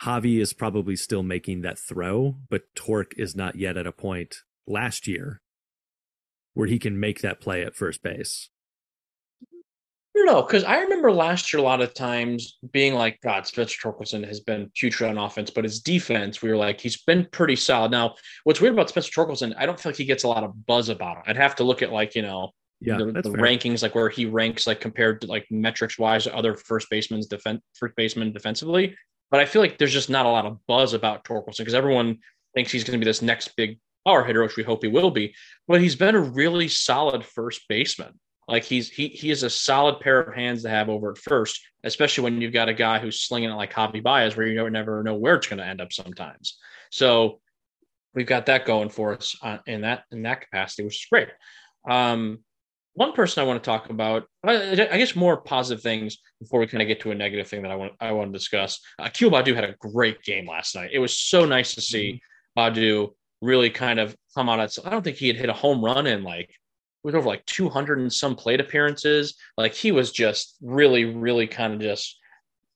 [0.04, 4.38] Javi is probably still making that throw, but Tork is not yet at a point
[4.67, 5.41] last year
[6.54, 8.50] where he can make that play at first base.
[10.17, 13.45] I don't know, because I remember last year a lot of times being like, God,
[13.45, 17.27] Spencer Torkelson has been putrid on offense, but his defense, we were like, he's been
[17.32, 17.91] pretty solid.
[17.91, 20.65] Now, what's weird about Spencer Torkelson, I don't feel like he gets a lot of
[20.65, 21.23] buzz about him.
[21.27, 22.49] I'd have to look at like, you know,
[22.80, 26.56] Yeah, the, the rankings, like where he ranks, like compared to like metrics wise other
[26.56, 28.95] first basemen, defense first baseman defensively.
[29.30, 32.17] But I feel like there's just not a lot of buzz about Torkelson because everyone
[32.56, 35.12] thinks he's going to be this next big power hitter, which we hope he will
[35.12, 35.36] be.
[35.67, 38.19] But he's been a really solid first baseman.
[38.47, 41.62] Like he's he he is a solid pair of hands to have over at first,
[41.83, 44.69] especially when you've got a guy who's slinging it like Javi Baez, where you never
[44.69, 46.57] never know where it's going to end up sometimes.
[46.89, 47.41] So
[48.13, 51.27] we've got that going for us uh, in that in that capacity, which is great.
[51.89, 52.39] Um,
[52.93, 56.81] one person I want to talk about, I, guess, more positive things before we kind
[56.81, 58.79] of get to a negative thing that I want I want to discuss.
[58.97, 60.91] Uh, Akil Baddoo had a great game last night.
[60.93, 62.21] It was so nice to see
[62.57, 63.10] Baddoo
[63.41, 64.60] really kind of come out.
[64.60, 66.49] I don't think he had hit a home run in like
[67.03, 69.36] it was over like 200 and some plate appearances.
[69.57, 72.17] Like he was just really, really kind of just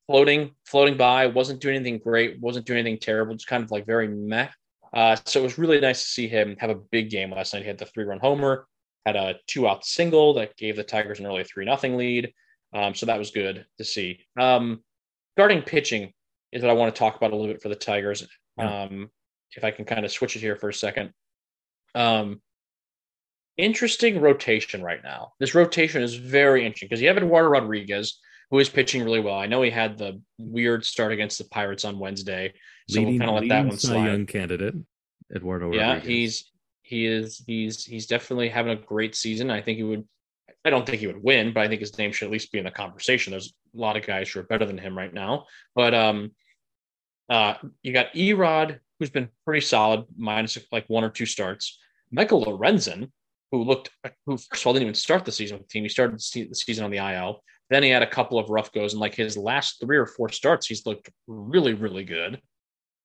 [0.06, 1.26] floating, floating by.
[1.26, 2.40] wasn't doing anything great.
[2.40, 3.34] wasn't doing anything terrible.
[3.34, 4.48] Just kind of like very meh.
[4.92, 7.62] Uh, so it was really nice to see him have a big game last night.
[7.62, 8.66] He had the three run homer,
[9.06, 12.32] had a two out single that gave the Tigers an early three nothing lead.
[12.74, 14.20] Um, so that was good to see.
[14.38, 14.82] Um,
[15.34, 16.12] starting pitching
[16.52, 18.26] is what I want to talk about a little bit for the Tigers.
[18.58, 19.10] Um,
[19.56, 21.12] if I can kind of switch it here for a second.
[21.94, 22.40] Um,
[23.56, 25.32] interesting rotation right now.
[25.38, 28.18] This rotation is very interesting because you have Eduardo Rodriguez,
[28.50, 29.36] who is pitching really well.
[29.36, 32.52] I know he had the weird start against the Pirates on Wednesday,
[32.88, 34.06] so leading, we'll kind of let that one slide.
[34.06, 34.74] Young candidate,
[35.34, 35.72] Eduardo.
[35.72, 36.08] yeah, Rodriguez.
[36.08, 39.50] he's he is he's he's definitely having a great season.
[39.50, 40.06] I think he would.
[40.64, 42.58] I don't think he would win, but I think his name should at least be
[42.58, 43.32] in the conversation.
[43.32, 46.32] There's a lot of guys who are better than him right now, but um,
[47.28, 51.78] uh, you got Erod, who's been pretty solid, minus like one or two starts.
[52.10, 53.10] Michael Lorenzen,
[53.52, 53.90] who looked,
[54.26, 55.84] who first of all didn't even start the season with the team.
[55.84, 57.44] He started the season on the IL.
[57.70, 60.30] Then he had a couple of rough goes, and like his last three or four
[60.30, 62.40] starts, he's looked really, really good.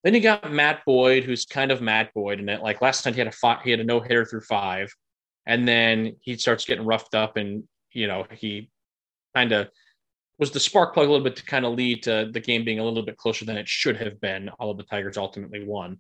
[0.04, 3.14] Then you got Matt Boyd, who's kind of Matt Boyd, and it like last night
[3.14, 4.94] he had a five, he had a no hitter through five,
[5.46, 8.70] and then he starts getting roughed up, and you know he
[9.36, 9.68] kind of
[10.40, 12.80] was the spark plug a little bit to kind of lead to the game being
[12.80, 14.50] a little bit closer than it should have been.
[14.60, 16.00] Although the Tigers ultimately won.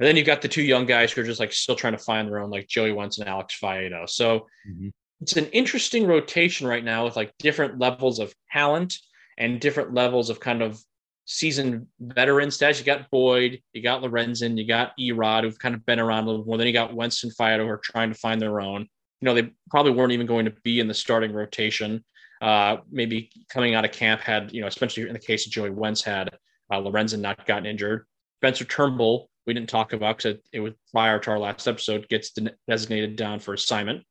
[0.00, 1.98] And then you've got the two young guys who are just like still trying to
[1.98, 4.08] find their own, like Joey Wentz and Alex Faedo.
[4.08, 4.92] So Mhm.
[5.20, 8.96] it's an interesting rotation right now with like different levels of talent
[9.36, 10.80] and different levels of kind of
[11.26, 12.78] seasoned veteran stats.
[12.78, 16.30] You got Boyd, you got Lorenzen, you got Erod, who've kind of been around a
[16.30, 16.56] little more.
[16.56, 18.88] Then you got Wentz and Faedo, who are trying to find their own.
[19.20, 22.04] You know, they probably weren't even going to be in the starting rotation.
[22.40, 25.68] Uh, maybe coming out of camp had, you know, especially in the case of Joey
[25.70, 26.30] Wentz, had
[26.72, 28.06] uh, Lorenzen not gotten injured.
[28.38, 32.08] Spencer Turnbull, we didn't talk about because it, it was prior to our last episode,
[32.08, 34.04] gets de- designated down for assignment.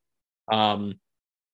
[0.51, 0.95] Um,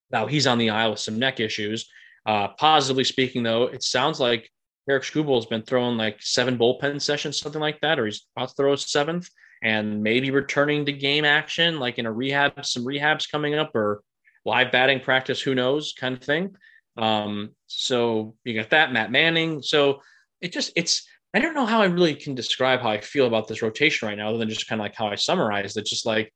[0.09, 1.87] now he's on the IL with some neck issues.
[2.25, 4.49] Uh, positively speaking, though, it sounds like
[4.89, 8.49] Tarik Skubal has been throwing like seven bullpen sessions, something like that, or he's about
[8.49, 9.29] to throw a seventh,
[9.61, 14.01] and maybe returning to game action, like in a rehab, some rehabs coming up, or
[14.45, 16.55] live batting practice, who knows, kind of thing.
[16.97, 19.61] Um, so you got that, Matt Manning.
[19.61, 20.01] So
[20.41, 23.49] it just it's I don't know how I really can describe how I feel about
[23.49, 25.85] this rotation right now, other than just kind of like how I summarized it.
[25.85, 26.33] Just like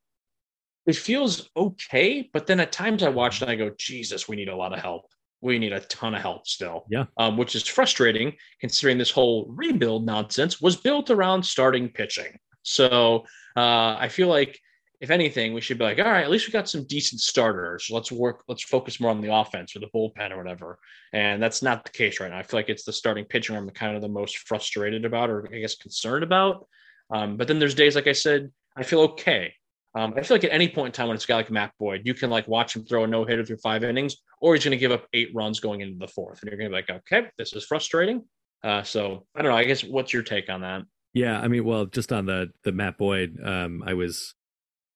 [0.85, 4.49] it feels okay, but then at times I watch and I go, Jesus, we need
[4.49, 5.05] a lot of help.
[5.39, 6.85] We need a ton of help still.
[6.89, 7.05] Yeah.
[7.17, 12.37] Um, which is frustrating considering this whole rebuild nonsense was built around starting pitching.
[12.63, 13.23] So
[13.55, 14.59] uh, I feel like
[14.99, 17.87] if anything, we should be like, all right, at least we got some decent starters.
[17.89, 20.77] Let's work, let's focus more on the offense or the bullpen or whatever.
[21.13, 22.37] And that's not the case right now.
[22.37, 25.47] I feel like it's the starting pitching I'm kind of the most frustrated about or
[25.53, 26.67] I guess concerned about.
[27.11, 29.53] Um, but then there's days, like I said, I feel okay.
[29.95, 31.71] Um, I feel like at any point in time when it's a guy like Matt
[31.79, 34.63] Boyd, you can like watch him throw a no hitter through five innings, or he's
[34.63, 36.93] going to give up eight runs going into the fourth, and you're going to be
[36.93, 38.23] like, okay, this is frustrating.
[38.63, 39.57] Uh, so I don't know.
[39.57, 40.83] I guess what's your take on that?
[41.13, 44.35] Yeah, I mean, well, just on the the Matt Boyd, um, I was,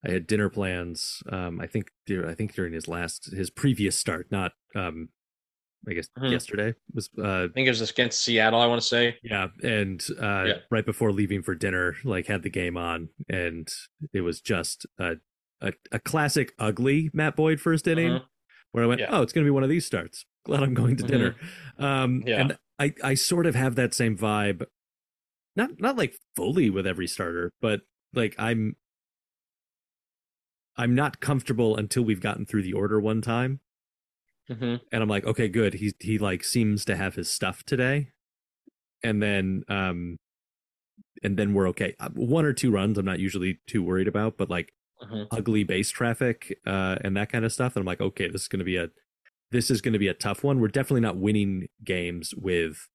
[0.06, 1.24] I had dinner plans.
[1.32, 5.10] Um, I think, I think during his last, his previous start, not, um,
[5.88, 6.32] I guess Mhm.
[6.32, 8.62] yesterday was, uh, I think it was against Seattle.
[8.62, 9.18] I want to say.
[9.22, 10.54] yeah, and uh, Yeah.
[10.72, 13.68] right before leaving for dinner, like had the game on, and
[14.14, 15.16] it was just a
[15.62, 18.26] a, a classic ugly Matt Boyd first inning, Mhm.
[18.74, 19.08] where I went, Yeah.
[19.12, 20.26] oh, it's going to be one of these starts.
[20.46, 21.08] Glad I'm going to Mhm.
[21.08, 21.36] dinner.
[21.78, 22.42] Um, Yeah.
[22.42, 24.66] and I I sort of have that same vibe,
[25.56, 27.82] not not like fully with every starter, but
[28.14, 28.76] like I'm
[30.78, 33.60] I'm not comfortable until we've gotten through the order one time
[34.50, 34.82] Mhm.
[34.92, 35.76] and I'm like, okay, good.
[35.76, 38.10] He he like seems to have his stuff today,
[39.04, 40.18] and then um,
[41.24, 41.96] and then we're okay.
[42.00, 45.28] Uh, One or two runs, I'm not usually too worried about, but like Mhm.
[45.32, 48.48] ugly base traffic uh, and that kind of stuff, and I'm like, okay, this is
[48.48, 48.90] gonna be a
[49.52, 50.60] this is gonna be a tough one.
[50.60, 52.90] We're definitely not winning games with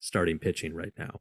[0.00, 1.20] starting pitching right now.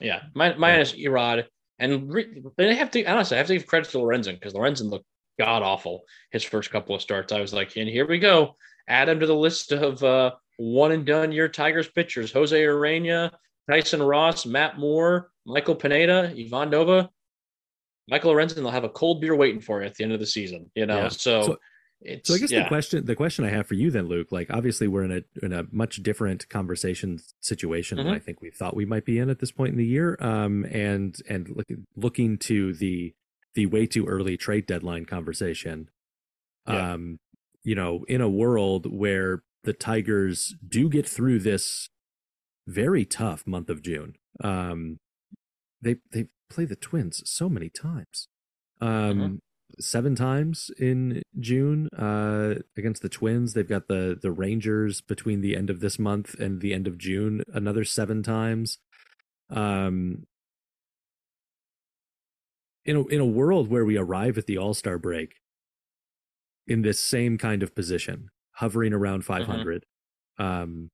[0.00, 3.90] Yeah, my, minus Erod, and re- they have to honestly, I have to give credit
[3.90, 5.06] to Lorenzen because Lorenzen looked
[5.38, 7.32] god awful his first couple of starts.
[7.32, 8.56] I was like, and here we go,
[8.88, 13.30] add him to the list of uh, one and done year Tigers pitchers: Jose Urena,
[13.70, 17.08] Tyson Ross, Matt Moore, Michael Pineda, Ivan Nova,
[18.08, 18.56] Michael Lorenzen.
[18.56, 20.70] They'll have a cold beer waiting for you at the end of the season.
[20.74, 21.08] You know, Yeah.
[21.08, 21.58] so, So-
[22.00, 22.62] it's So I guess yeah.
[22.62, 25.22] the question the question I have for you then, Luke, like obviously we're in a
[25.44, 28.14] in a much different conversation situation than Mhm.
[28.14, 30.16] I think we thought we might be in at this point in the year.
[30.20, 33.14] Um and and look, looking to the
[33.54, 35.88] the way too early trade deadline conversation.
[36.68, 36.92] Yeah.
[36.92, 37.18] Um,
[37.64, 41.88] you know, in a world where the Tigers do get through this
[42.66, 44.14] very tough month of June.
[44.42, 44.98] Um
[45.82, 48.28] they they play the Twins so many times.
[48.80, 49.40] Um
[49.80, 53.52] seven times in June uh, against the Twins.
[53.52, 56.98] They've got the the Rangers between the end of this month and the end of
[56.98, 58.78] June, another seven times.
[59.50, 60.26] Um,
[62.84, 65.34] in a in a world where we arrive at the All Star break
[66.66, 69.84] in this same kind of position, hovering around 500,
[70.38, 70.90] um,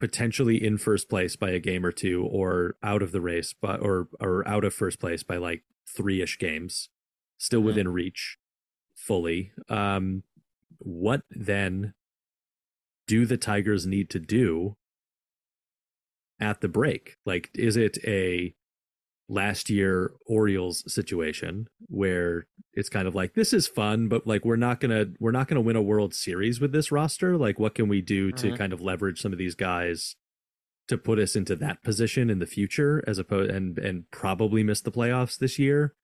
[0.00, 3.80] potentially in first place by a game or two, or out of the race, but
[3.80, 6.90] or or out of first place by like three ish games,
[7.38, 7.66] still Mhm.
[7.66, 8.38] within reach.
[8.96, 9.52] fully.
[9.68, 10.22] Um,
[10.78, 11.92] what then
[13.06, 14.76] do the Tigers need to do
[16.40, 17.16] at the break?
[17.26, 18.54] Like, is it a
[19.28, 24.56] last year Orioles situation where it's kind of like this is fun, but like we're
[24.56, 27.36] not gonna we're not gonna win a World Series with this roster.
[27.36, 28.56] Like, what can we do to Mhm.
[28.58, 30.16] kind of leverage some of these guys
[30.88, 34.80] to put us into that position in the future, as opposed and and probably miss
[34.80, 35.94] the playoffs this year?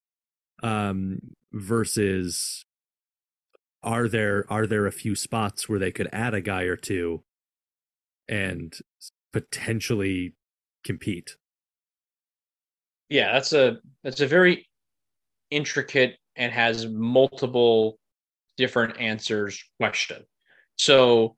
[0.63, 1.21] Um,
[1.53, 2.65] versus
[3.83, 7.23] are there are there a few spots where they could add a guy or two
[8.29, 8.79] and
[9.33, 10.35] potentially
[10.85, 11.37] compete?
[13.09, 14.69] Yeah, that's a that's a very
[15.51, 17.99] intricate and has multiple
[18.57, 20.25] different answers question.
[20.77, 21.37] So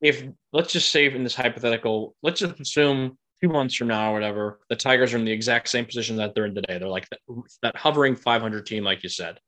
[0.00, 4.14] if let's just say in this hypothetical, let's just assume two months from now or
[4.14, 6.78] whatever, the Tigers are in the exact same position that they're in today.
[6.78, 7.20] They're like that,
[7.62, 9.38] that hovering 500 team, like you said.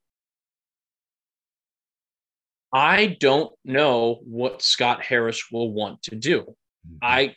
[2.72, 6.54] I don't know what Scott Harris will want to do.
[7.00, 7.34] I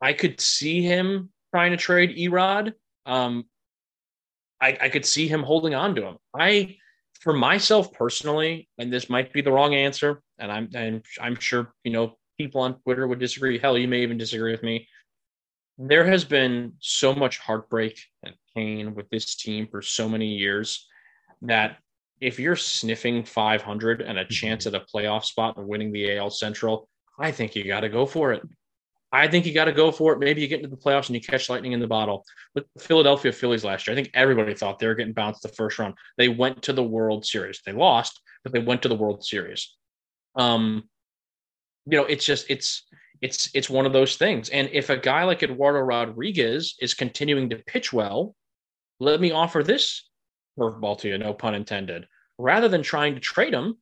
[0.00, 2.72] I could see him trying to trade Erod.
[3.06, 3.44] Um,
[4.60, 6.16] I, I could see him holding on to him.
[6.38, 6.76] I,
[7.20, 11.74] for myself personally, and this might be the wrong answer, and I'm I'm I'm sure
[11.84, 13.58] you know people on Twitter would disagree.
[13.58, 14.88] Hell, you may even disagree with me.
[15.82, 20.86] There has been so much heartbreak and pain with this team for so many years
[21.40, 21.78] that
[22.20, 26.30] if you're sniffing 500 and a chance at a playoff spot and winning the AL
[26.30, 26.86] Central,
[27.18, 28.42] I think you got to go for it.
[29.10, 30.18] I think you got to go for it.
[30.18, 32.26] Maybe you get into the playoffs and you catch lightning in the bottle.
[32.54, 35.78] The Philadelphia Phillies last year, I think everybody thought they were getting bounced the first
[35.78, 35.94] round.
[36.18, 37.62] They went to the World Series.
[37.64, 39.74] They lost, but they went to the World Series.
[40.36, 40.90] Um,
[41.86, 42.84] you know, it's just it's
[43.22, 44.48] it's it's one of those things.
[44.48, 48.34] And if a guy like Eduardo Rodriguez is continuing to pitch well,
[48.98, 50.08] let me offer this
[50.58, 52.06] curveball to you, no pun intended.
[52.38, 53.76] Rather than trying to trade him,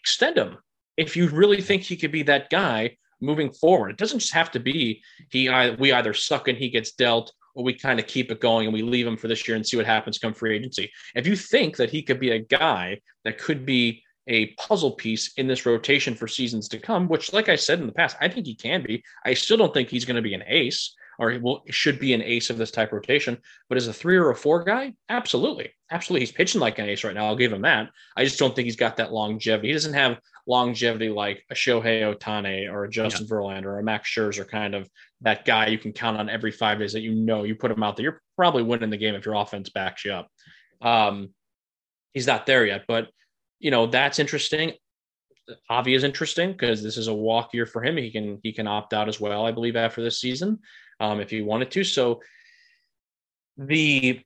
[0.00, 0.58] extend him.
[0.96, 4.50] If you really think he could be that guy moving forward, it doesn't just have
[4.52, 5.48] to be he.
[5.78, 8.74] We either suck and he gets dealt, or we kind of keep it going and
[8.74, 10.90] we leave him for this year and see what happens come free agency.
[11.14, 15.32] If you think that he could be a guy that could be a puzzle piece
[15.36, 18.28] in this rotation for seasons to come, which, like I said in the past, I
[18.28, 19.02] think he can be.
[19.24, 22.14] I still don't think he's going to be an ace or he will, should be
[22.14, 23.38] an ace of this type rotation.
[23.68, 25.72] But as a three or a four guy, absolutely.
[25.90, 26.26] Absolutely.
[26.26, 27.26] He's pitching like an ace right now.
[27.26, 27.90] I'll give him that.
[28.16, 29.68] I just don't think he's got that longevity.
[29.68, 33.32] He doesn't have longevity like a Shohei Ohtani or a Justin yeah.
[33.32, 34.88] Verlander or a Max Scherzer, kind of
[35.20, 37.82] that guy you can count on every five days that you know you put him
[37.82, 38.04] out there.
[38.04, 40.28] You're probably winning the game if your offense backs you up.
[40.80, 41.30] Um,
[42.14, 43.08] he's not there yet, but
[43.62, 44.72] you know that's interesting.
[45.68, 47.96] Avi is interesting because this is a walk year for him.
[47.96, 50.58] He can he can opt out as well, I believe, after this season
[51.00, 51.84] um, if he wanted to.
[51.84, 52.20] So
[53.56, 54.20] the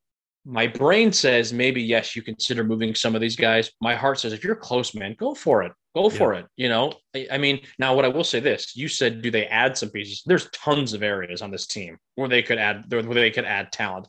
[0.45, 3.71] my brain says maybe yes, you consider moving some of these guys.
[3.81, 5.73] My heart says if you're close, man, go for it.
[5.95, 6.41] Go for yeah.
[6.41, 6.47] it.
[6.57, 9.47] You know, I, I, mean, now what I will say this: you said, do they
[9.47, 10.23] add some pieces?
[10.27, 13.73] There's tons of areas on this team where they could add where they could add
[13.73, 14.07] talent.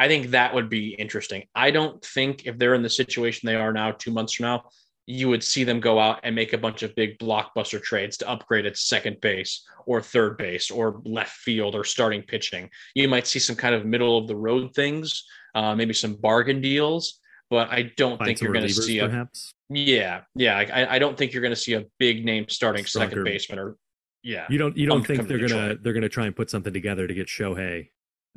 [0.00, 1.44] I think that would be interesting.
[1.54, 4.64] I don't think if they're in the situation they are now, two months from now,
[5.04, 8.28] you would see them go out and make a bunch of big blockbuster trades to
[8.28, 12.70] upgrade its second base or third base or left field or starting pitching.
[12.94, 15.22] You might see some kind of middle of the road things,
[15.54, 19.06] uh, maybe some bargain deals, but I don't Find think you're going to see a
[19.06, 19.52] perhaps.
[19.68, 20.56] yeah, yeah.
[20.56, 23.76] I, I don't think you're going to see a big name starting second baseman or
[24.22, 24.46] yeah.
[24.48, 25.82] You don't you don't think they're gonna Detroit.
[25.82, 27.88] they're gonna try and put something together to get Shohei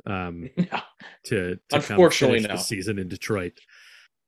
[0.06, 0.80] um No.
[1.26, 2.50] to, to Unfortunately, no.
[2.50, 3.60] the season in Detroit.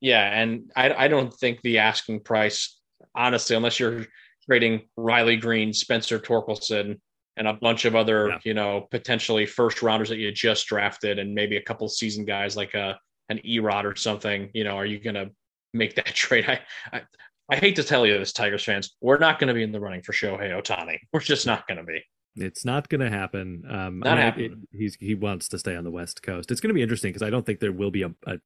[0.01, 2.79] Yeah, and I I don't think the asking price,
[3.15, 4.05] honestly, unless you're
[4.45, 6.99] trading Riley Greene, Spencer Torkelson,
[7.37, 8.39] and a bunch of other, Yeah.
[8.43, 12.55] you know, potentially first rounders that you just drafted, and maybe a couple season guys
[12.55, 14.49] like a an Erod or something.
[14.53, 15.29] You know, are you gonna
[15.73, 16.45] make that trade?
[16.47, 16.59] I
[16.93, 17.01] I,
[17.49, 19.79] I hate to tell you this, Tigers fans, we're not going to be in the
[19.79, 20.97] running for Shohei Ohtani.
[21.13, 22.03] We're just not going to be.
[22.35, 23.63] It's not going to happen.
[23.69, 26.51] Um, Not I mean, it- he's he wants to stay on the West Coast.
[26.51, 28.37] It's going to be interesting because I don't think there will be a, a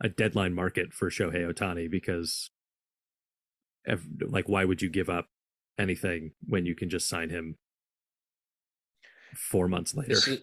[0.00, 2.50] a deadline market for Shohei Ohtani because,
[3.84, 5.28] if, like, why would you give up
[5.78, 7.56] anything when you can just sign him
[9.36, 10.14] four months later?
[10.14, 10.40] This is,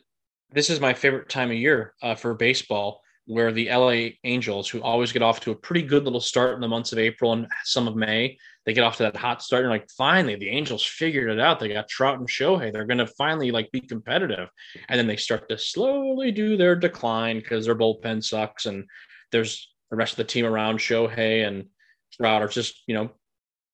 [0.51, 4.81] this is my favorite time of year uh, for baseball, where the LA Angels, who
[4.81, 7.47] always get off to a pretty good little start in the months of April and
[7.63, 9.63] some of May, they get off to that hot start.
[9.63, 11.59] And like, finally, the Angels figured it out.
[11.59, 12.71] They got Trout and Shohei.
[12.71, 14.49] They're going to finally like be competitive.
[14.87, 18.65] And then they start to slowly do their decline because their bullpen sucks.
[18.65, 18.85] And
[19.31, 21.65] there's the rest of the team around Shohei and
[22.13, 23.11] Trout are just, you know,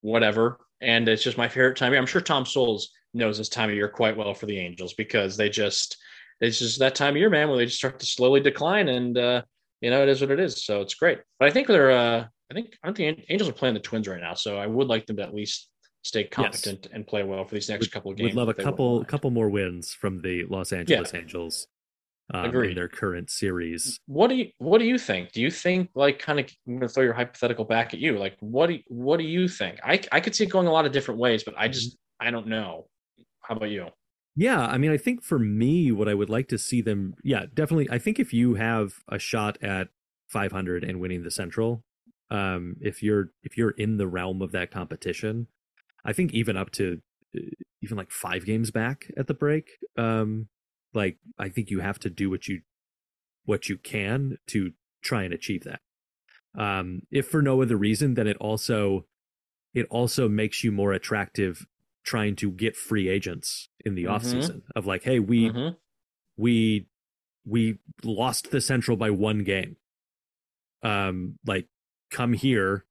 [0.02, 0.60] whatever.
[0.80, 1.94] And it's just my favorite time.
[1.94, 5.36] I'm sure Tom Souls knows this time of year quite well for the Angels because
[5.36, 5.98] they just
[6.40, 9.18] it's just that time of year, man, where they just start to slowly decline, and
[9.18, 9.42] uh,
[9.82, 10.64] you know it is what it is.
[10.64, 11.20] So it's great.
[11.40, 14.22] But I think they're uh, I think aren't the Angels are playing the Twins right
[14.22, 15.70] now, so I would like them to at least
[16.04, 16.92] stay competent yes.
[16.94, 18.30] and play well for these next we'd, couple of games.
[18.30, 21.20] We'd love a couple couple more wins from the Los Angeles yeah.
[21.20, 21.68] Angels.
[22.34, 24.02] Um, in their current series.
[24.06, 25.32] What do you What do you think?
[25.32, 26.48] Do you think like kind of?
[26.68, 28.20] I'm going to throw your hypothetical back at you.
[28.20, 29.80] Like, what do you, What do you think?
[29.82, 32.28] I I could see it going a lot of different ways, but I just mm-hmm.
[32.28, 32.88] I don't know.
[33.44, 33.88] How about you?
[34.36, 37.46] Yeah, I mean, I think for me, what I would like to see them, yeah,
[37.52, 37.88] definitely.
[37.90, 39.88] I think if you have a shot at
[40.28, 41.82] 500 and winning the Central,
[42.30, 45.48] um, if you're if you're in the realm of that competition,
[46.04, 47.02] I think even up to
[47.36, 47.42] uh,
[47.82, 50.48] even like five games back at the break, um,
[50.94, 52.62] like I think you have to do what you
[53.46, 55.80] what you can to try and achieve that.
[56.58, 59.06] Um, if for no other reason, then it also
[59.74, 61.66] it also makes you more attractive
[62.04, 64.14] trying to get free agents in the mm-hmm.
[64.14, 65.76] off season of like, hey, we mm-hmm.
[66.36, 66.88] we
[67.46, 69.78] we lost the central by one game.
[70.84, 71.68] Um, like
[72.10, 72.86] come here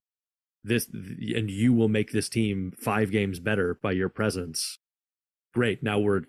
[0.65, 4.79] this and you will make this team five games better by your presence.
[5.55, 6.23] Great now we're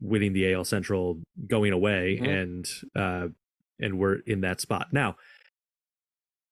[0.00, 2.30] winning the AL Central going away mm-hmm.
[2.30, 3.28] and uh
[3.78, 4.88] and we're in that spot.
[4.92, 5.16] Now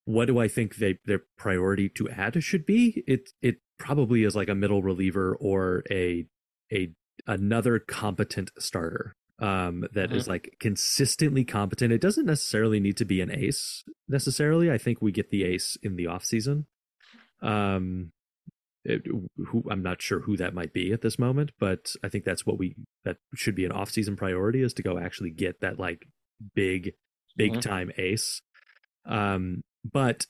[0.05, 3.03] what do I think they their priority to add should be?
[3.07, 6.27] It it probably is like a middle reliever or a
[6.73, 6.93] a
[7.27, 10.19] another competent starter um, that mm-hmm.
[10.19, 11.93] is like consistently competent.
[11.93, 14.71] It doesn't necessarily need to be an ace necessarily.
[14.71, 16.67] I think we get the ace in the off season.
[17.43, 18.13] Um,
[18.85, 19.03] it,
[19.49, 22.45] who I'm not sure who that might be at this moment, but I think that's
[22.45, 25.79] what we that should be an off season priority is to go actually get that
[25.79, 26.07] like
[26.55, 26.93] big
[27.37, 27.61] big mm-hmm.
[27.61, 28.43] time ace.
[29.07, 30.27] Um, but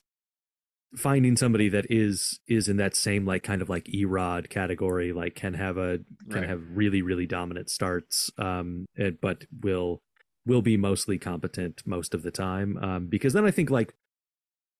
[0.95, 5.35] finding somebody that is is in that same like kind of like erod category like
[5.35, 6.49] can have a can right.
[6.49, 10.01] have really really dominant starts um and, but will
[10.45, 13.93] will be mostly competent most of the time um because then i think like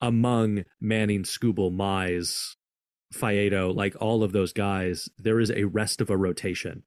[0.01, 2.55] among manning skubal mize
[3.13, 6.83] Faedo, like all of those guys there is a rest of a rotation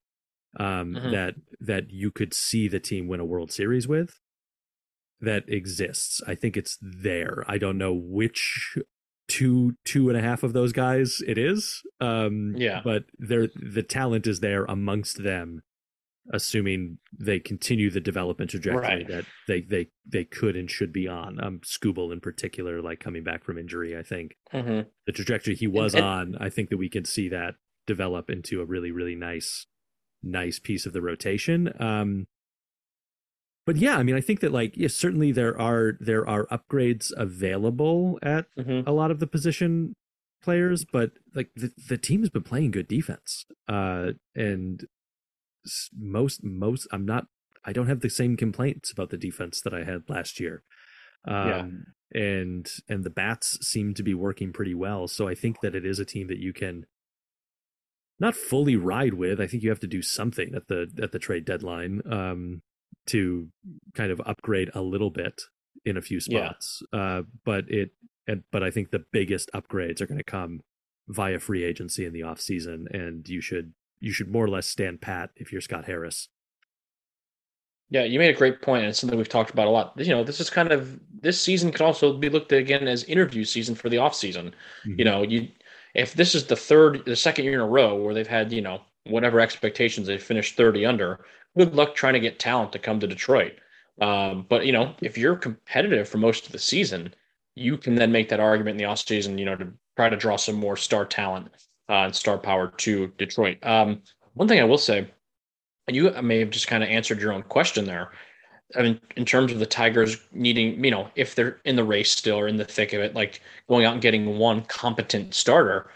[0.58, 1.10] um mm-hmm.
[1.12, 4.20] that that you could see the team win a world series with
[5.20, 6.20] that exists.
[6.26, 7.44] I think it's there.
[7.48, 8.78] I don't know which
[9.28, 11.82] two two and a half of those guys it is.
[12.00, 12.80] Um yeah.
[12.82, 15.62] but they're the talent is there amongst them
[16.30, 19.08] assuming they continue the development trajectory right.
[19.08, 21.42] that they they they could and should be on.
[21.42, 24.36] Um Skubal in particular like coming back from injury i think.
[24.52, 24.88] Mm-hmm.
[25.06, 27.56] the trajectory he was and, on i think that we can see that
[27.86, 29.66] develop into a really really nice
[30.22, 31.72] nice piece of the rotation.
[31.78, 32.26] Um
[33.68, 37.12] but yeah, I mean, I think that like yes, certainly there are there are upgrades
[37.14, 38.88] available at mm-hmm.
[38.88, 39.94] a lot of the position
[40.42, 44.86] players, but like the the team has been playing good defense, uh, and
[45.94, 47.26] most most I'm not
[47.62, 50.62] I don't have the same complaints about the defense that I had last year.
[51.26, 52.22] Um, yeah.
[52.22, 55.08] and and the bats seem to be working pretty well.
[55.08, 56.86] So I think that it is a team that you can
[58.18, 59.42] not fully ride with.
[59.42, 62.00] I think you have to do something at the at the trade deadline.
[62.10, 62.62] Um,
[63.08, 63.48] to
[63.94, 65.42] kind of upgrade a little bit
[65.84, 66.82] in a few spots.
[66.92, 67.00] Yeah.
[67.00, 67.90] Uh, but it,
[68.26, 70.60] and, but I think the biggest upgrades are going to come
[71.08, 74.66] via free agency in the off season, and you should you should more or less
[74.66, 76.28] stand pat if you're Scott Harris.
[77.90, 79.94] Yeah, you made a great point, and it's something we've talked about a lot.
[79.96, 83.04] You know, this is kind of this season could also be looked at again as
[83.04, 84.54] interview season for the off season.
[84.86, 84.98] Mm-hmm.
[84.98, 85.48] You know, you
[85.94, 88.60] if this is the third, the second year in a row where they've had you
[88.60, 91.20] know whatever expectations they finished 30 under,
[91.58, 93.54] good luck trying to get talent to come to Detroit.
[94.00, 97.12] Um, but you know, if you're competitive for most of the season,
[97.56, 100.36] you can then make that argument in the offseason, you know, to try to draw
[100.36, 101.48] some more star talent
[101.88, 103.58] uh, and star power to Detroit.
[103.64, 104.02] Um,
[104.34, 105.08] one thing I will say,
[105.88, 108.12] and you may have just kind of answered your own question there.
[108.76, 112.12] I mean, in terms of the Tigers needing, you know, if they're in the race
[112.12, 115.90] still or in the thick of it, like going out and getting one competent starter,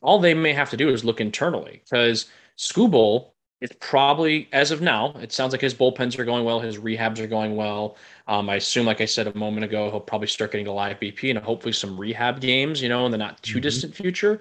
[0.00, 3.31] all they may have to do is look internally because Skubal
[3.62, 7.20] it's probably as of now, it sounds like his bullpens are going well, his rehabs
[7.20, 7.96] are going well.
[8.26, 10.98] Um, I assume, like I said a moment ago, he'll probably start getting a live
[10.98, 13.60] BP and hopefully some rehab games, you know, in the not too mm-hmm.
[13.60, 14.40] distant future.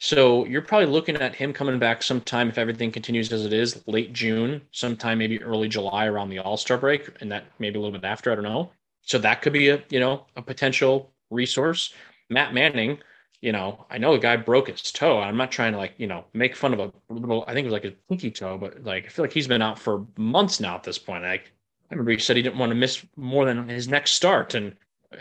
[0.00, 3.82] So you're probably looking at him coming back sometime if everything continues as it is,
[3.86, 7.80] late June, sometime maybe early July around the All Star break, and that maybe a
[7.80, 8.30] little bit after.
[8.30, 8.70] I don't know.
[9.00, 11.94] So that could be a you know a potential resource.
[12.28, 12.98] Matt Manning,
[13.40, 15.20] you know, I know the guy broke his toe.
[15.20, 17.70] I'm not trying to like, you know, make fun of a little, I think it
[17.70, 20.58] was like a pinky toe, but like, I feel like he's been out for months
[20.58, 21.24] now at this point.
[21.24, 21.42] I, I
[21.90, 24.54] remember he said he didn't want to miss more than his next start.
[24.54, 24.74] And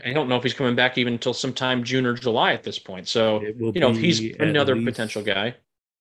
[0.03, 2.79] I don't know if he's coming back even until sometime June or July at this
[2.79, 3.07] point.
[3.07, 5.55] So, you know, if he's another least, potential guy,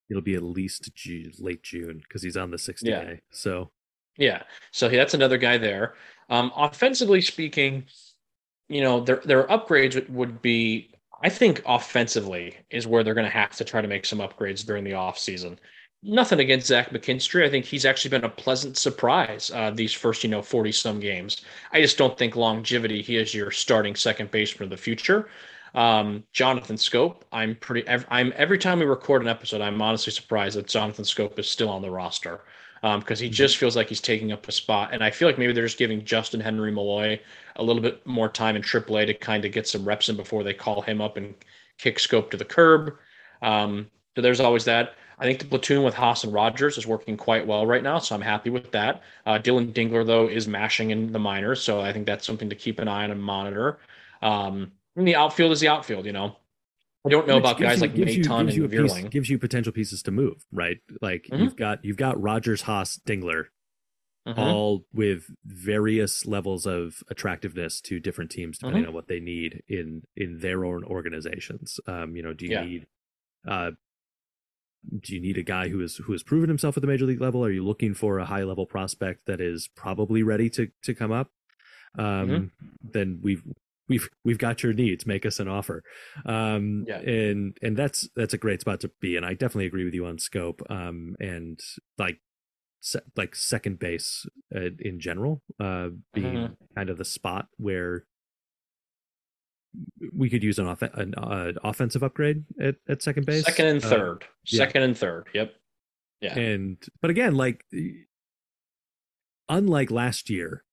[0.09, 3.05] it'll be at least June, late June because he's on the 60 yeah.
[3.05, 3.21] day.
[3.31, 3.71] So,
[4.17, 4.45] yeah.
[4.71, 5.95] So that's another guy there.
[6.31, 7.85] Um, offensively speaking,
[8.69, 13.31] you know, their, their upgrades would be I think offensively is where they're going to
[13.31, 15.57] have to try to make some upgrades during the offseason.
[16.03, 17.45] Nothing against Zach McKinstry.
[17.45, 21.01] I think he's actually been a pleasant surprise uh, these first, you know, 40 some
[21.01, 21.43] games.
[21.73, 25.29] I just don't think longevity, he is your starting second baseman of the future.
[25.75, 30.57] Um, Jonathan Schoop, I'm pretty, I'm every time we record an episode, I'm honestly surprised
[30.57, 32.43] that Jonathan Schoop is still on the roster
[32.99, 33.33] because um, he mm-hmm.
[33.33, 34.91] just feels like he's taking up a spot.
[34.93, 37.21] And I feel like maybe they're just giving Justyn-Henry Malloy
[37.57, 40.43] a little bit more time in AAA to kind of get some reps in before
[40.43, 41.35] they call him up and
[41.79, 42.97] kick Schoop to the curb.
[43.43, 44.95] Um, so there's always that.
[45.19, 48.15] I think the platoon with Haas and Rogers is working quite well right now, so
[48.15, 49.03] I'm happy with that.
[49.25, 52.57] Uh, Dillon Dingler, though, is mashing in the minors, so I think that's something to
[52.57, 53.79] keep an eye on and monitor.
[54.21, 56.37] Um, and the outfield is the outfield, you know.
[57.07, 59.03] I don't know about guys you, like Maton and Vierling.
[59.03, 60.79] Piece, gives you potential pieces to move, right?
[61.01, 61.45] Like mm-hmm.
[61.45, 63.45] you've got you've got Rogers, Haas, Dingler,
[64.27, 64.39] mm-hmm.
[64.39, 68.89] all with various levels of attractiveness to different teams depending mm-hmm.
[68.89, 71.79] on what they need in in their own organizations.
[71.87, 72.65] Um, you know, do you yeah.
[72.65, 72.87] need
[73.47, 73.71] uh
[75.01, 77.21] do you need a guy who is who has proven himself at the major league
[77.21, 77.45] level?
[77.45, 81.13] Are you looking for a high level prospect that is probably ready to to come
[81.13, 81.31] up?
[81.99, 82.47] Um, mm-hmm.
[82.83, 83.43] Then we've
[83.89, 85.83] we've we've got your needs make us an offer.
[86.25, 86.99] Um yeah.
[86.99, 90.07] and and that's that's a great spot to be and i definitely agree with you
[90.07, 91.61] on schoop um and
[91.99, 92.19] like
[92.81, 96.75] se- like second base uh, in general uh being mm-hmm.
[96.75, 98.05] kind of the spot where
[100.13, 103.45] we could use an, off- an uh, offensive upgrade at, at second base.
[103.45, 104.25] Second and uh, third.
[104.47, 104.59] yeah.
[104.59, 105.27] second and third.
[105.35, 105.53] Yep.
[106.21, 106.39] Yeah.
[106.39, 107.65] And but again like
[109.49, 110.65] unlike last year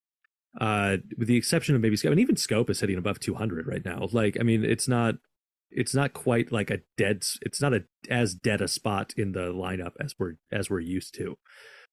[0.60, 3.84] uh, with the exception of maybe Schoop, and even Schoop is hitting above 200 right
[3.84, 4.08] now.
[4.12, 5.16] Like, I mean, it's not,
[5.72, 9.48] it's not quite like a dead, it's not a as dead a spot in the
[9.52, 11.38] lineup as we're as we're used to,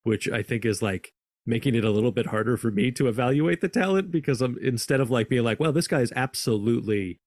[0.03, 1.13] which I think is like
[1.45, 4.99] making it a little bit harder for me to evaluate the talent because I'm instead
[4.99, 7.19] of like being like, well, this guy is absolutely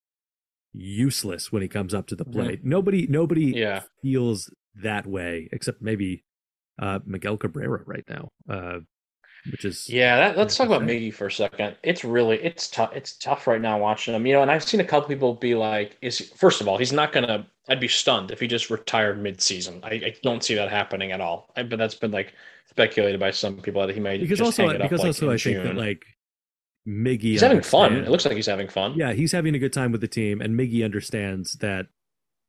[0.73, 2.41] useless when he comes up to the mm-hmm.
[2.41, 2.61] plate.
[2.61, 2.69] Mm-hmm.
[2.69, 3.83] Nobody, nobody yeah.
[4.03, 6.25] feels that way except maybe
[6.81, 8.29] uh, Miguel Cabrera right now.
[8.49, 8.81] Uh,
[9.51, 10.17] which is yeah.
[10.17, 11.77] That, let's talk about Miggy for a second.
[11.83, 12.93] It's really it's tough.
[12.95, 14.27] It's tough right now watching him.
[14.27, 16.93] You know, and I've seen a couple people be like, "Is first of all, he's
[16.93, 19.81] not gonna." I'd be stunned if he just retired mid-season.
[19.83, 21.51] I, I don't see that happening at all.
[21.57, 22.35] I, but that's been like
[22.69, 25.63] speculated by some people that he might because also because also I June.
[25.63, 26.05] think that like
[26.87, 27.97] Miggy he's having fun.
[27.97, 28.95] It looks like he's having fun.
[28.97, 31.87] Yeah, he's having a good time with the team, and Miggy understands that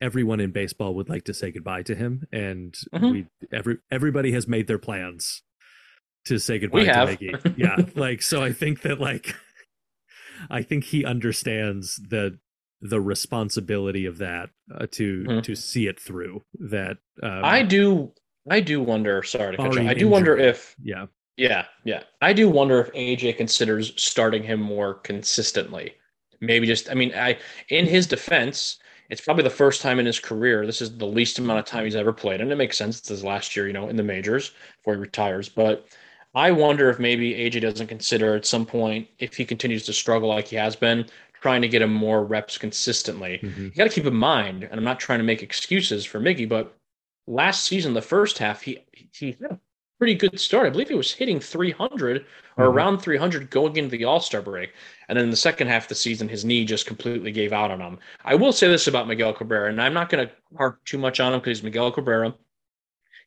[0.01, 3.11] everyone in baseball would like to say goodbye to him, and mm-hmm.
[3.11, 5.41] we every everybody has made their plans
[6.25, 7.09] to say goodbye we to have.
[7.09, 7.55] Miggy.
[7.57, 8.43] Yeah, like so.
[8.43, 9.35] I think that like,
[10.49, 12.39] I think he understands the
[12.81, 15.39] the responsibility of that uh, to mm-hmm.
[15.41, 16.43] to see it through.
[16.59, 18.13] That um, I do.
[18.49, 19.23] I do wonder.
[19.23, 19.81] Sorry to cut you.
[19.81, 20.05] I do injury.
[20.05, 20.75] wonder if.
[20.81, 21.05] Yeah.
[21.37, 22.03] Yeah, yeah.
[22.21, 25.95] I do wonder if AJ considers starting him more consistently.
[26.39, 26.89] Maybe just.
[26.89, 27.37] I mean, I
[27.69, 30.65] in his defense, it's probably the first time in his career.
[30.65, 32.99] This is the least amount of time he's ever played, and it makes sense.
[32.99, 35.49] It's his last year, you know, in the majors before he retires.
[35.49, 35.87] But
[36.35, 40.27] I wonder if maybe AJ doesn't consider at some point, if he continues to struggle
[40.29, 41.05] like he has been,
[41.41, 43.39] trying to get him more reps consistently.
[43.41, 43.65] Mm-hmm.
[43.65, 46.47] You got to keep in mind, and I'm not trying to make excuses for Miggy,
[46.47, 46.75] but
[47.25, 48.79] last season, the first half, he
[49.13, 49.59] he had a
[49.97, 50.67] pretty good start.
[50.67, 52.61] I believe he was hitting 300 or mm-hmm.
[52.63, 54.73] around 300 going into the All Star break,
[55.07, 57.79] and then the second half of the season, his knee just completely gave out on
[57.79, 57.97] him.
[58.25, 61.21] I will say this about Miguel Cabrera, and I'm not going to harp too much
[61.21, 62.35] on him because he's Miguel Cabrera.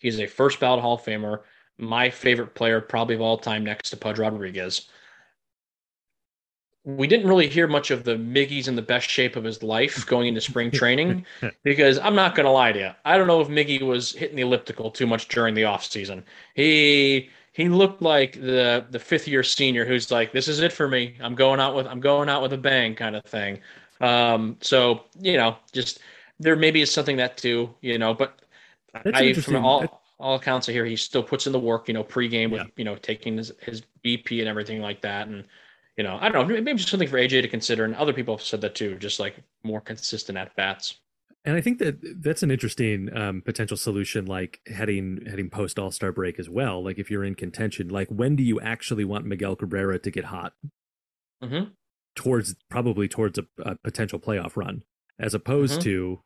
[0.01, 1.41] He's a first ballot Hall of Famer
[1.79, 4.89] my favorite player probably of all time next to Pudge Rodriguez.
[6.85, 10.07] We didn't really hear much of the Miggy's in the best shape of his life
[10.07, 11.27] going into spring training
[11.63, 12.91] because I'm not going to lie to you.
[13.05, 16.23] I don't know if Miggy was hitting the elliptical too much during the offseason.
[16.55, 20.89] He he looked like the the fifth year senior who's like, this is it for
[20.89, 21.17] me.
[21.21, 23.61] I'm going out with I'm going out with a bang kind of thing.
[24.01, 26.01] Um, so you know, just
[26.41, 28.39] there maybe is something that too, you know, but
[28.93, 31.95] That's I from all all accounts I hear he still puts in the work, you
[31.95, 32.69] know, pregame with, yeah.
[32.77, 35.29] you know, taking his, his BP and everything like that.
[35.29, 35.45] And,
[35.97, 37.85] you know, I don't know, maybe just something for AJ to consider.
[37.85, 40.99] And other people have said that too, just like more consistent at bats.
[41.45, 45.91] And I think that that's an interesting um, potential solution, like heading heading post All
[45.91, 46.83] Star break as well.
[46.83, 50.27] Like if you're in contention, like when do you actually want Miguel Cabrera to get
[50.27, 50.53] hot?
[51.43, 51.71] Mm-hmm.
[52.17, 54.83] Towards probably towards a, a, potential playoff run,
[55.19, 55.83] as opposed mm-hmm.
[55.83, 56.21] to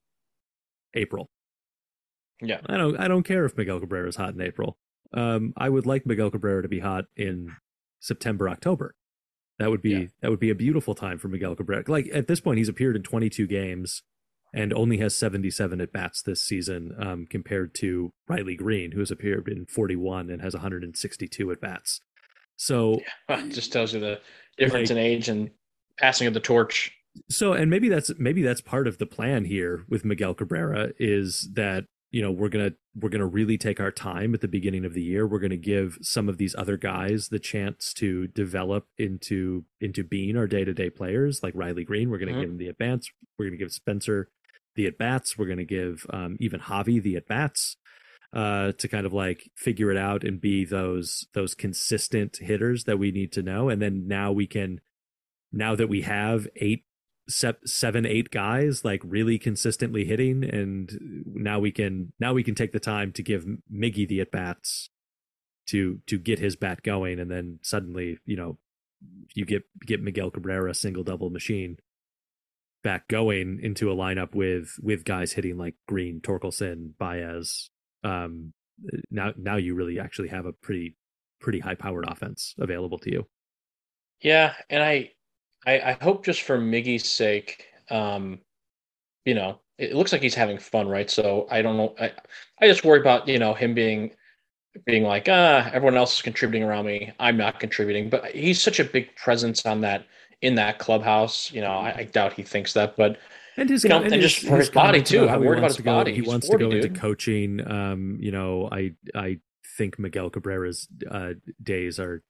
[0.94, 1.28] April.
[2.42, 2.60] Yeah.
[2.66, 4.76] I don't I don't care if Miguel Cabrera is hot in April.
[5.14, 7.52] Um, I would like Miguel Cabrera to be hot in
[8.00, 8.94] September, October.
[9.58, 10.06] That would be yeah.
[10.22, 11.84] that would be a beautiful time for Miguel Cabrera.
[11.86, 14.02] Like at this point, he's appeared in 22 games
[14.54, 19.10] and only has 77 at bats this season, um, compared to Riley Greene, who has
[19.10, 22.00] appeared in 41 and has 162 at bats.
[22.56, 24.20] So yeah, just tells you the
[24.58, 25.50] difference like, in age and
[25.98, 26.92] passing of the torch
[27.28, 31.48] So, and maybe that's maybe that's part of the plan here with Miguel Cabrera is
[31.54, 34.94] that you know we're gonna we're gonna really take our time at the beginning of
[34.94, 35.26] the year.
[35.26, 40.36] We're gonna give some of these other guys the chance to develop into into being
[40.36, 42.10] our day to day players, like Riley Greene.
[42.10, 42.40] We're gonna Mhm.
[42.40, 43.10] give him the advance.
[43.38, 44.28] We're gonna give Spencer
[44.76, 45.36] the at bats.
[45.36, 47.76] We're gonna give um, even Javi the at bats
[48.32, 52.98] uh, to kind of like figure it out and be those those consistent hitters that
[52.98, 53.68] we need to know.
[53.68, 54.80] And then now we can
[55.50, 56.84] now that we have eight
[57.28, 62.72] seven eight guys like really consistently hitting and now we can now we can take
[62.72, 64.90] the time to give miggy the at bats
[65.66, 68.58] to to get his bat going and then suddenly you know
[69.34, 71.76] you get get miguel cabrera single double machine
[72.82, 77.70] back going into a lineup with with guys hitting like greene torkelson baez
[78.02, 78.52] um
[79.10, 80.96] now now you really actually have a pretty
[81.42, 83.26] pretty high powered offense available to you.
[84.22, 85.10] Yeah, and I,
[85.66, 88.40] I, I hope just for Miggy's sake, um,
[89.24, 91.10] you know, it looks like he's having fun, right?
[91.10, 91.94] So I don't know.
[92.00, 92.12] I,
[92.60, 94.12] I just worry about you know him being,
[94.86, 97.12] being like, ah, everyone else is contributing around me.
[97.18, 100.06] I'm not contributing, but he's such a big presence on that
[100.42, 101.52] in that clubhouse.
[101.52, 103.18] You know, I, I doubt he thinks that, but
[103.56, 105.28] and his You know, and and his- just for his body, too.
[105.28, 106.12] I'm worried about his go- body.
[106.12, 107.70] He He's wants 40, to go into coaching.
[107.70, 109.38] Um, you know, I I
[109.78, 112.22] think Miguel Cabrera's uh, days are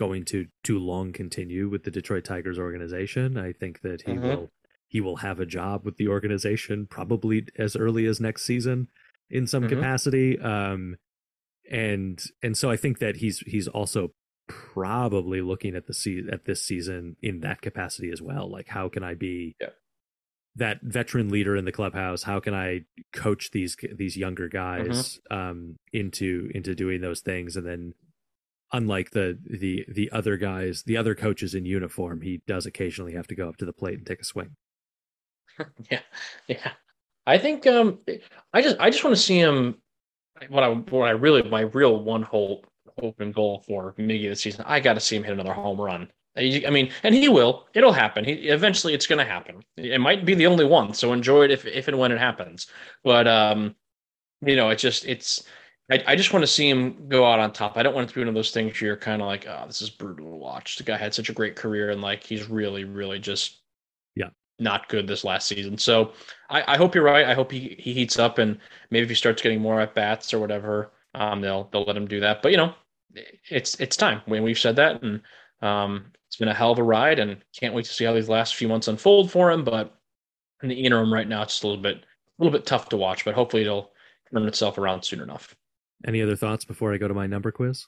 [0.00, 3.36] going to too long continue with the Detroit Tigers organization.
[3.36, 4.22] I think that he Mhm.
[4.22, 4.50] will
[4.88, 8.88] he will have a job with the organization probably as early as next season
[9.28, 9.68] in some Mhm.
[9.68, 10.36] capacity.
[10.40, 10.96] Um,
[11.70, 14.12] and and so I think that he's he's also
[14.48, 18.50] probably looking at the se- at this season in that capacity as well.
[18.50, 19.68] Like, how can I be Yeah.
[20.56, 22.24] that veteran leader in the clubhouse?
[22.24, 27.56] How can I coach these these younger guys um, into into doing those things?
[27.56, 27.94] And then,
[28.72, 33.26] unlike the the the other guys, the other coaches in uniform, he does occasionally have
[33.28, 34.56] to go up to the plate and take a swing.
[35.90, 36.00] yeah,
[36.46, 36.72] yeah.
[37.26, 37.98] I think um,
[38.52, 39.76] I just I just want to see him.
[40.48, 42.66] What I what I really my real one hope
[43.18, 44.64] and goal for Miggy this season.
[44.66, 46.10] I got to see him hit another home run.
[46.36, 47.66] I I mean, and he will.
[47.74, 48.24] It'll happen.
[48.24, 49.62] He eventually it's going to happen.
[49.76, 52.66] It might be the only one, so enjoy it if if and when it happens.
[53.04, 53.74] But um,
[54.44, 55.44] you know, it's just it's.
[55.90, 57.76] I, I just want to see him go out on top.
[57.76, 59.46] I don't want it to be one of those things where you're kind of like,
[59.48, 60.76] oh, this is brutal to watch.
[60.76, 63.58] The guy had such a great career, and like he's really, really just
[64.14, 64.30] Yeah.
[64.58, 65.78] not good this last season.
[65.78, 66.12] So
[66.50, 67.26] I, I hope you're right.
[67.26, 68.58] I hope he, he heats up and
[68.90, 72.06] maybe if he starts getting more at bats or whatever, um, they'll they'll let him
[72.06, 72.42] do that.
[72.42, 72.74] But you know,
[73.50, 74.22] it's it's time.
[74.26, 75.22] When we've said that, and
[75.62, 78.28] um, it's been a hell of a ride, and can't wait to see how these
[78.28, 79.64] last few months unfold for him.
[79.64, 79.94] But
[80.62, 82.96] in the interim, right now, it's just a little bit a little bit tough to
[82.98, 83.24] watch.
[83.24, 83.92] But hopefully, it'll
[84.32, 85.56] turn itself around soon enough.
[86.06, 87.86] Any other thoughts before I go to my number quiz?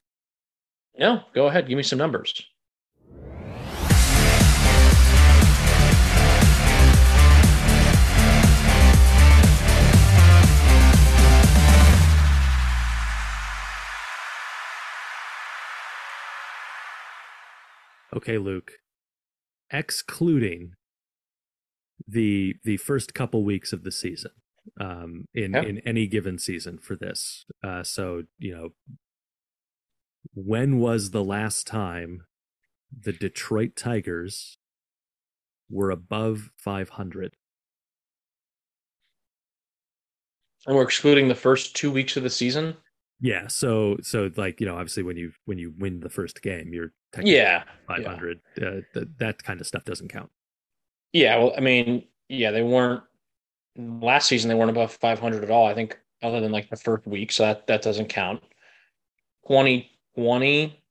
[0.99, 2.47] No, go ahead, give me some numbers.
[18.15, 18.73] Okay, Luke.
[19.71, 20.75] Excluding
[22.07, 24.33] the the first couple weeks of the season,
[24.81, 25.63] um, in Yeah.
[25.63, 27.45] in any given season for this.
[27.63, 28.71] Uh, so you know,
[30.35, 32.27] when was the last time
[32.97, 34.59] the Detroit Tigers
[35.71, 37.37] were above 500?
[40.67, 42.77] And we're excluding the first two weeks of the season.
[43.21, 46.73] Yeah, so so like you know, obviously when you when you win the first game,
[46.73, 48.41] you're technically Yeah, 500.
[48.61, 50.31] Uh, th- that kind of stuff doesn't count.
[51.13, 51.37] yeah.
[51.39, 53.03] Well, I mean, yeah, they weren't
[53.77, 54.49] last season.
[54.49, 55.66] They weren't above 500 at all.
[55.66, 58.43] I think, other than like the first week, so that that doesn't count.
[59.49, 60.83] 2020,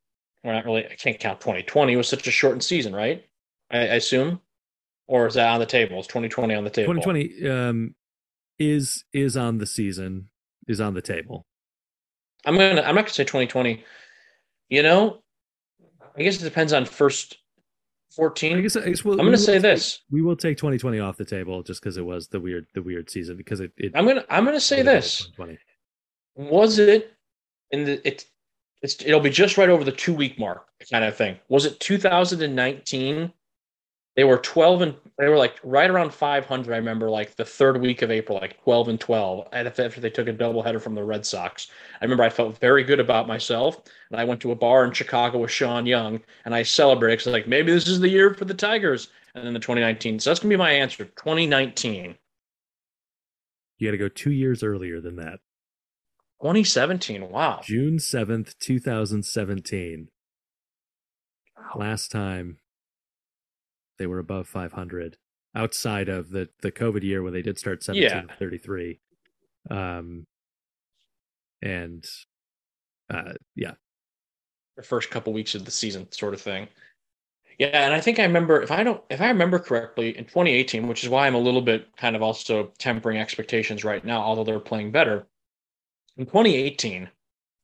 [0.43, 0.85] we're not really.
[0.85, 1.93] I can't count 2020.
[1.93, 3.25] It was such a shortened season, right?
[3.71, 4.41] I, I assume,
[5.07, 5.99] or is that on the table?
[5.99, 6.93] Is 2020 on the table?
[6.93, 7.95] 2020 um,
[8.59, 10.29] is is on the season
[10.67, 11.45] is on the table.
[12.45, 12.81] I'm gonna.
[12.81, 13.83] I'm not gonna say 2020.
[14.69, 15.21] You know,
[16.17, 17.37] I guess it depends on first
[18.15, 18.57] 14.
[18.57, 20.01] I guess, I guess we'll, I'm gonna say take- this.
[20.09, 23.09] We will take 2020 off the table just because it was the weird the weird
[23.09, 23.71] season because it.
[23.77, 24.25] it I'm gonna.
[24.29, 25.29] I'm gonna say this.
[26.35, 27.13] was it
[27.71, 28.25] in the it
[28.81, 31.79] it's it'll be just right over the two week mark kind of thing was it
[31.79, 33.31] 2019
[34.15, 37.79] they were 12 and they were like right around 500 i remember like the third
[37.79, 41.03] week of april like 12 and 12 and after they took a doubleheader from the
[41.03, 41.67] red sox.
[42.01, 44.91] I remember i felt very good about myself and i went to a bar in
[44.91, 48.45] chicago with sean young and i celebrated because like maybe this is the year for
[48.45, 49.09] the tigers.
[49.33, 52.15] And then the 2019 so that's gonna be my answer 2019
[53.77, 55.39] You got to go two years earlier than that.
[56.41, 57.61] 2017 wow.
[57.63, 60.09] June 7th, 2017.
[61.75, 62.57] Last time
[64.01, 65.17] they were above 500.
[65.55, 68.35] outside of the the COVID year when they did start 17 Yeah.
[68.39, 68.99] 33.
[69.69, 70.25] Um,
[71.61, 72.03] and
[73.09, 73.73] uh, yeah,
[74.77, 76.67] the first couple weeks of the season, sort of thing.
[77.59, 80.87] Yeah, and I think I remember if I don't if I remember correctly in 2018,
[80.87, 84.43] which is why I'm a little bit kind of also tempering expectations right now, although
[84.43, 85.27] they're playing better.
[86.17, 87.09] In 2018,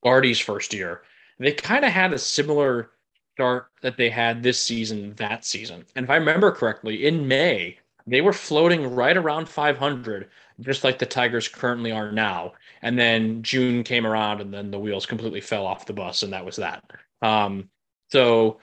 [0.03, 1.01] Gardy's first year,
[1.39, 2.91] they kind of had a similar
[3.37, 5.85] start that they had this season, that season.
[5.95, 7.77] And if I remember correctly, in May,
[8.07, 10.27] they were floating right around 500,
[10.61, 12.53] just like the Tigers currently are now.
[12.81, 16.33] And then June came around, and then the wheels completely fell off the bus, and
[16.33, 16.83] that was that.
[17.21, 17.69] Um,
[18.11, 18.57] so,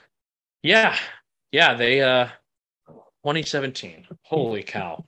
[0.61, 0.97] yeah,
[1.53, 2.25] yeah, they uh,
[3.23, 4.07] 2017.
[4.23, 5.05] Holy cow!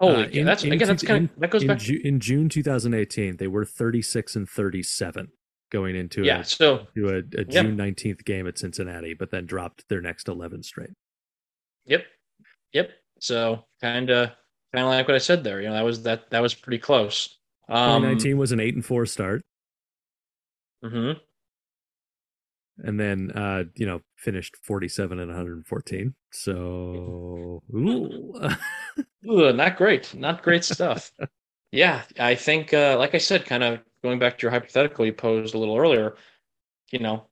[0.00, 0.32] Holy, Uh, cow.
[0.32, 1.78] in- that's in again, that's kind in- of that goes in, back.
[1.78, 5.28] Ju- in June 2018, they were 36 and 37
[5.70, 7.44] going into yeah, a, so to a, a.
[7.44, 10.90] June 19th game at Cincinnati, but then dropped their next 11 straight.
[11.86, 12.04] Yep.
[12.72, 12.90] Yep.
[13.20, 14.30] So kind of
[14.74, 15.60] kind of like what I said there.
[15.60, 17.36] You know, that was that that was pretty close.
[17.68, 19.42] Um, 2019 was an eight and four start,
[20.84, 21.18] Mm-hmm.
[22.86, 26.14] and then uh, you know finished 47 and 114.
[26.32, 28.32] So ooh.
[29.28, 30.14] Ugh, not great.
[30.14, 31.10] Not great stuff.
[31.72, 35.12] yeah, I think uh, like I said, kind of going back to your hypothetical you
[35.12, 36.16] posed a little earlier,
[36.90, 37.26] you know,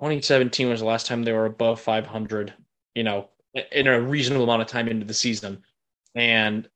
[0.00, 2.54] 2017 was the last time they were above 500,
[2.94, 3.28] you know,
[3.72, 5.62] in a reasonable amount of time into the season.
[6.14, 6.68] And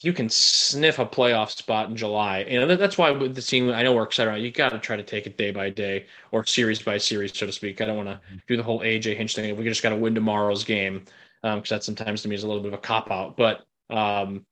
[0.00, 2.44] you can sniff a playoff spot in July.
[2.48, 4.40] You know, that's why with the team, I know we're excited.
[4.42, 7.46] You got to try to take it day by day or series by series, so
[7.46, 7.80] to speak.
[7.80, 9.56] I don't want to do the whole AJ Hinch thing.
[9.56, 11.04] We just got to win tomorrow's game
[11.42, 13.36] because that sometimes to me is a little bit of a cop out.
[13.36, 14.46] But um,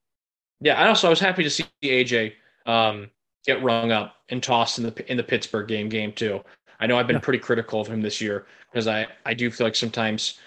[0.60, 2.32] yeah, I also I was happy to see AJ
[2.66, 3.08] um,
[3.46, 6.42] get rung up and tossed in the in the Pittsburgh game game too.
[6.80, 9.66] I know I've been pretty critical of him this year because I I do feel
[9.66, 10.38] like sometimes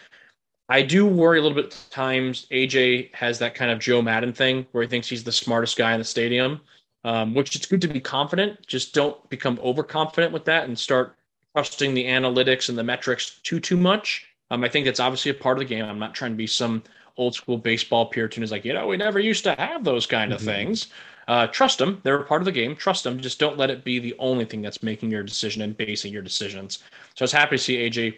[0.67, 1.75] I do worry a little bit.
[1.89, 5.77] Times AJ has that kind of Joe Maddon thing where he thinks he's the smartest
[5.77, 6.61] guy in the stadium,
[7.03, 8.65] um, which it's good to be confident.
[8.67, 11.15] Just don't become overconfident with that and start
[11.55, 14.25] trusting the analytics and the metrics too too much.
[14.51, 15.85] Um, I think that's obviously a part of the game.
[15.85, 16.83] I'm not trying to be some
[17.17, 20.31] old school baseball Puritan who's like, you know, we never used to have those kind
[20.31, 20.45] of Mhm.
[20.45, 20.87] things.
[21.29, 22.75] Uh, trust them; they're a part of the game.
[22.75, 23.19] Trust them.
[23.19, 26.23] Just don't let it be the only thing that's making your decision and basing your
[26.23, 26.79] decisions.
[27.15, 28.17] So I was happy to see AJ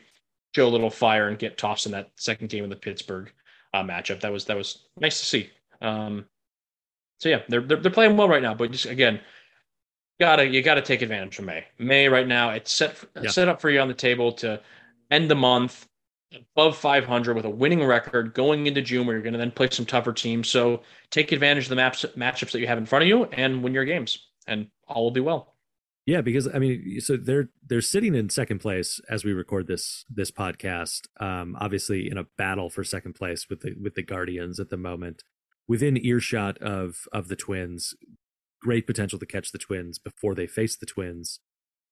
[0.56, 3.30] show a little fire and get tossed in that second game of the Pittsburgh
[3.74, 4.22] uh, matchup.
[4.22, 5.50] That was that was nice to see.
[5.82, 6.26] Um,
[7.20, 9.20] so yeah, they're, they're they're playing well right now, but just again,
[10.20, 11.66] gotta you gotta take advantage of May.
[11.80, 13.30] May right now it's set Yeah.
[13.30, 14.62] set up for you on the table to
[15.12, 15.86] end the month
[16.34, 19.70] above 500 with a winning record going into June, where you're going to then play
[19.70, 20.50] some tougher teams.
[20.50, 23.64] So take advantage of the maps matchups that you have in front of you and
[23.64, 25.56] win your games, and all will be well.
[26.06, 30.04] Yeah, because I mean, so they're they're sitting in second place as we record this
[30.10, 31.02] this podcast.
[31.20, 34.78] Um, obviously in a battle for second place with the with the Guardians at the
[34.78, 35.24] moment,
[35.68, 37.94] within earshot of of the Twins.
[38.62, 41.40] Great potential to catch the Twins before they face the Twins,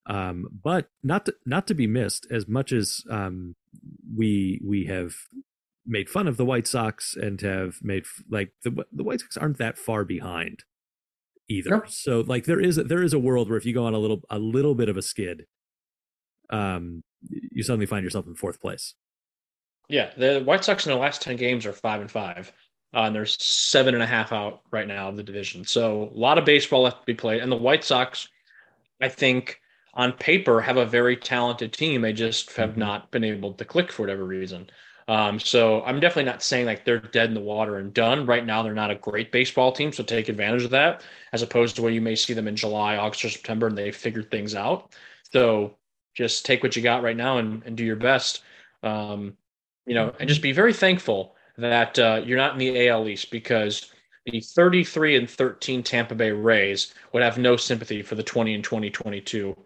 [0.06, 2.28] um, but not to, not to be missed.
[2.30, 3.56] As much as um,
[4.16, 5.14] we we have
[5.86, 9.58] made fun of the White Sox and have made like the the White Sox aren't
[9.58, 10.64] that far behind
[11.50, 11.70] either.
[11.70, 11.84] No.
[11.88, 14.00] So like there is a, there is a world where if you go on a
[14.00, 15.46] little a little bit of a skid,
[16.50, 18.94] um, you suddenly find yourself in fourth place.
[19.90, 22.54] Yeah, the White Sox in the last 10 games are five and five.
[22.94, 25.66] Uh, and there's seven and a half out right now of the division.
[25.66, 27.42] So a lot of baseball left to be played.
[27.42, 28.28] And the White Sox,
[29.02, 29.60] I think,
[30.00, 32.02] on paper, have a very talented team.
[32.02, 32.78] They just have Mhm.
[32.78, 34.70] not been able to click for whatever reason.
[35.10, 38.26] Um, so I'm definitely not saying like they're dead in the water and done.
[38.26, 41.02] Right now, they're not a great baseball team, so take advantage of that,
[41.34, 43.96] as opposed to where you may see them in July, August, or September, and they've
[43.96, 44.94] figured things out.
[45.34, 45.76] So
[46.16, 48.42] just take what you got right now and, and do your best.
[48.84, 49.36] Um,
[49.86, 53.32] you know, and just be very thankful that uh, you're not in the AL East
[53.32, 53.92] because
[54.26, 58.64] the 33 and 13 Tampa Bay Rays would have no sympathy for the 20 and
[58.64, 59.58] 2022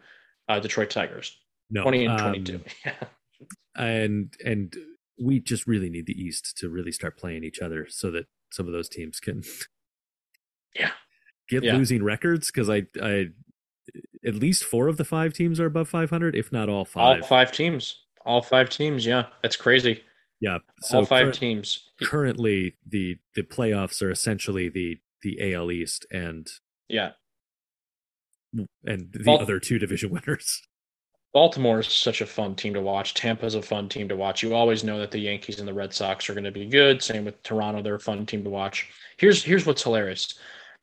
[0.50, 1.38] uh, Detroit Tigers.
[1.70, 2.62] No, 20 and um, 22.
[3.76, 4.76] and and
[5.20, 8.68] we just really need the East to really start playing each other so that some
[8.68, 9.44] of those teams can
[10.76, 10.92] Yeah.
[11.50, 11.76] get Yeah.
[11.76, 13.28] losing records because I I
[14.26, 17.16] at least four of the five teams are above 500, if not all five all
[17.16, 17.28] five.
[17.28, 18.00] five teams.
[18.26, 19.06] All five teams.
[19.06, 20.02] Yeah, that's crazy.
[20.40, 21.90] Yeah, so all five cur- teams.
[22.02, 26.48] currently the the playoffs are essentially the the AL East and
[26.90, 27.12] Yeah.
[28.86, 30.62] And the Well- other two division winners.
[31.34, 33.16] Baltimore is such a fun team to watch.
[33.16, 34.44] Tampa's a fun team to watch.
[34.44, 37.02] You always know that the Yankees and the Red Sox are going to be good.
[37.02, 38.88] Same with Toronto; they're a fun team to watch.
[39.18, 40.36] Here's here's what's hilarious: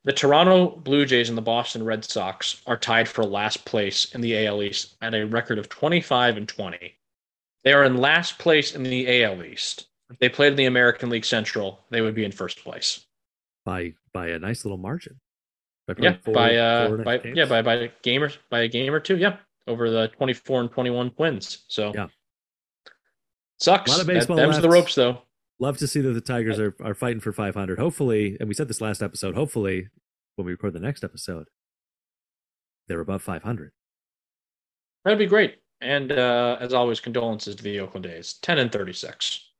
[0.03, 4.19] the Toronto Blue Jays and the Boston Red Sox are tied for last place in
[4.19, 6.97] the AL East at a record of 25 and 20.
[7.63, 11.09] They are in last place in the AL East If they played in the American
[11.09, 13.05] League Central, they would be in first place.
[13.63, 15.21] by by a nice little margin.
[15.99, 19.17] Yeah, by uh, by yeah, by by a game or by a game or two.
[19.17, 19.37] Yeah,
[19.67, 21.65] over the twenty four and twenty one Twins.
[21.67, 22.07] So Yeah.
[23.59, 23.89] sucks.
[23.89, 25.21] A lot of That- baseball them's the ropes, though.
[25.59, 27.77] Love to see that the Tigers are, are fighting for 500.
[27.77, 29.89] Hopefully, and we said this last episode, hopefully,
[30.35, 31.49] when we record the next episode,
[32.87, 33.71] they're above 500.
[35.05, 35.57] That'd be great.
[35.79, 38.33] And uh, as always, condolences to the Oakland A's.
[38.41, 39.50] Ten and thirty six.